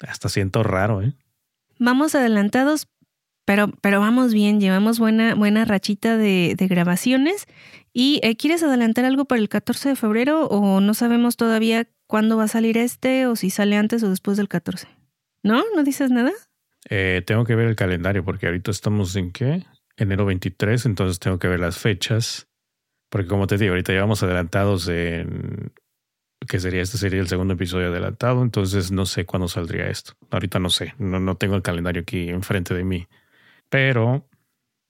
[0.00, 1.12] Hasta siento raro, ¿eh?
[1.78, 2.88] Vamos adelantados,
[3.44, 7.44] pero, pero vamos bien, llevamos buena, buena rachita de, grabaciones.
[7.92, 12.38] ¿Y eh, quieres adelantar algo para el 14 de febrero o no sabemos todavía cuándo
[12.38, 14.88] va a salir este o si sale antes o después del 14?
[15.42, 15.64] ¿No?
[15.76, 16.32] ¿No dices nada?
[16.88, 19.66] Eh, tengo que ver el calendario porque ahorita estamos en qué?
[19.98, 22.47] Enero 23, entonces tengo que ver las fechas.
[23.08, 25.72] Porque como te digo, ahorita ya vamos adelantados en
[26.46, 30.12] que sería este sería el segundo episodio adelantado, entonces no sé cuándo saldría esto.
[30.30, 33.06] Ahorita no sé, no, no tengo el calendario aquí enfrente de mí.
[33.68, 34.26] Pero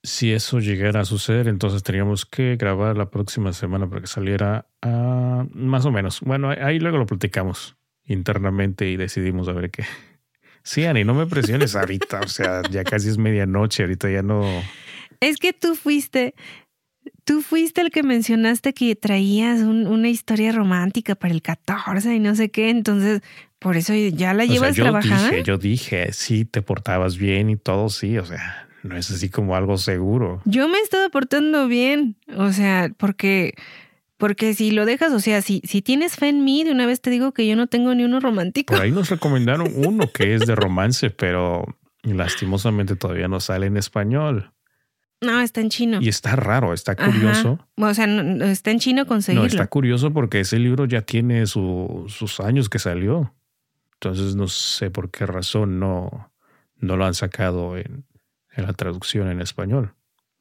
[0.03, 4.67] si eso llegara a suceder, entonces tendríamos que grabar la próxima semana para que saliera
[4.81, 6.21] a más o menos.
[6.21, 9.83] Bueno, ahí luego lo platicamos internamente y decidimos a ver qué.
[10.61, 14.43] Sí, Ani, no me presiones ahorita, o sea, ya casi es medianoche, ahorita ya no.
[15.21, 16.35] Es que tú fuiste
[17.23, 22.35] Tú fuiste el que mencionaste que traías una historia romántica para el 14 y no
[22.35, 23.21] sé qué, entonces
[23.59, 25.29] por eso ya la llevas yo trabajando.
[25.29, 29.29] Dije, yo dije, sí, te portabas bien y todo, sí, o sea, no es así
[29.29, 30.41] como algo seguro.
[30.45, 33.53] Yo me he estado portando bien, o sea, porque
[34.17, 36.99] porque si lo dejas, o sea, si, si tienes fe en mí, de una vez
[36.99, 38.73] te digo que yo no tengo ni uno romántico.
[38.73, 41.65] Por ahí nos recomendaron uno que es de romance, pero
[42.03, 44.51] lastimosamente todavía no sale en español.
[45.21, 45.99] No, está en chino.
[46.01, 47.59] Y está raro, está curioso.
[47.75, 48.05] O sea,
[48.51, 49.43] está en chino conseguirlo.
[49.43, 53.33] No, está curioso porque ese libro ya tiene sus años que salió.
[53.95, 56.31] Entonces no sé por qué razón no,
[56.77, 58.05] no lo han sacado en,
[58.55, 59.93] en la traducción en español.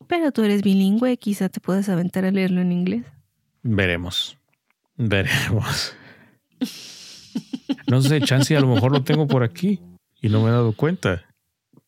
[0.06, 3.04] Pero tú eres bilingüe, quizá te puedas aventar a leerlo en inglés.
[3.62, 4.38] Veremos.
[4.96, 5.94] Veremos.
[7.88, 9.80] No sé, chance a lo mejor lo tengo por aquí
[10.20, 11.24] y no me he dado cuenta.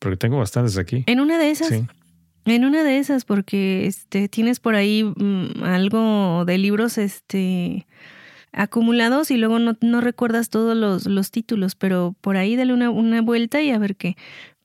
[0.01, 1.05] Porque tengo bastantes aquí.
[1.07, 1.68] En una de esas.
[1.68, 1.86] Sí.
[2.51, 7.87] En una de esas, porque este, tienes por ahí mm, algo de libros este,
[8.53, 13.23] acumulados y luego no, recuerdas todos los, los, títulos, pero por ahí dale una, una,
[13.23, 14.17] vuelta y a ver qué.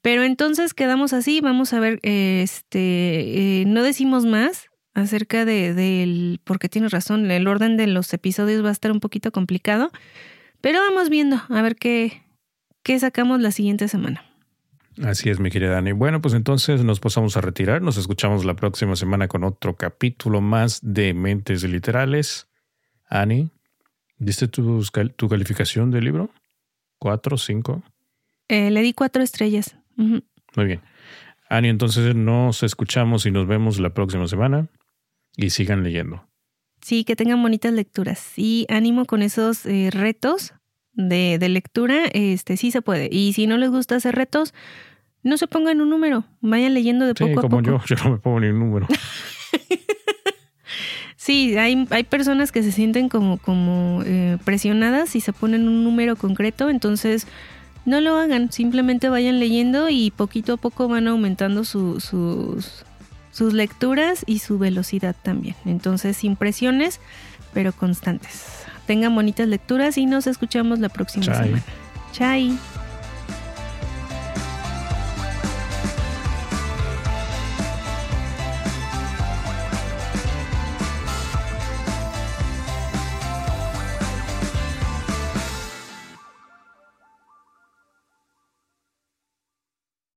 [0.01, 6.39] Pero entonces quedamos así, vamos a ver, este, eh, no decimos más, acerca de, del,
[6.43, 9.91] porque tienes razón, el orden de los episodios va a estar un poquito complicado,
[10.59, 12.23] pero vamos viendo a ver qué,
[12.81, 14.24] qué sacamos la siguiente semana.
[15.03, 15.91] Así es, mi querida Dani.
[15.91, 17.81] Bueno, pues entonces nos pasamos a retirar.
[17.81, 22.47] Nos escuchamos la próxima semana con otro capítulo más de Mentes Literales.
[23.09, 23.49] Ani,
[24.17, 24.83] ¿diste tu,
[25.15, 26.29] tu calificación del libro?
[26.97, 27.83] ¿Cuatro, cinco?
[28.47, 29.77] Eh, le di cuatro estrellas.
[29.97, 30.81] Muy bien.
[31.49, 34.67] Ani, entonces nos escuchamos y nos vemos la próxima semana.
[35.35, 36.25] Y sigan leyendo.
[36.81, 38.33] Sí, que tengan bonitas lecturas.
[38.37, 40.53] Y ánimo con esos eh, retos
[40.95, 43.09] de, lectura, este sí se puede.
[43.11, 44.53] Y si no les gusta hacer retos,
[45.23, 47.49] no se pongan un número, vayan leyendo de poco a poco.
[47.49, 48.87] como yo, yo no me pongo ni un número.
[51.15, 55.83] sí, hay, hay personas que se sienten como, como eh, presionadas y se ponen un
[55.83, 57.27] número concreto, entonces
[57.85, 62.11] no lo hagan, simplemente vayan leyendo y poquito a poco van aumentando sus
[63.35, 65.57] sus lecturas y su velocidad también.
[65.65, 67.01] Entonces, impresiones,
[67.53, 68.64] pero constantes.
[68.85, 71.63] Tengan bonitas lecturas y nos escuchamos la próxima semana.
[72.11, 72.57] Chai.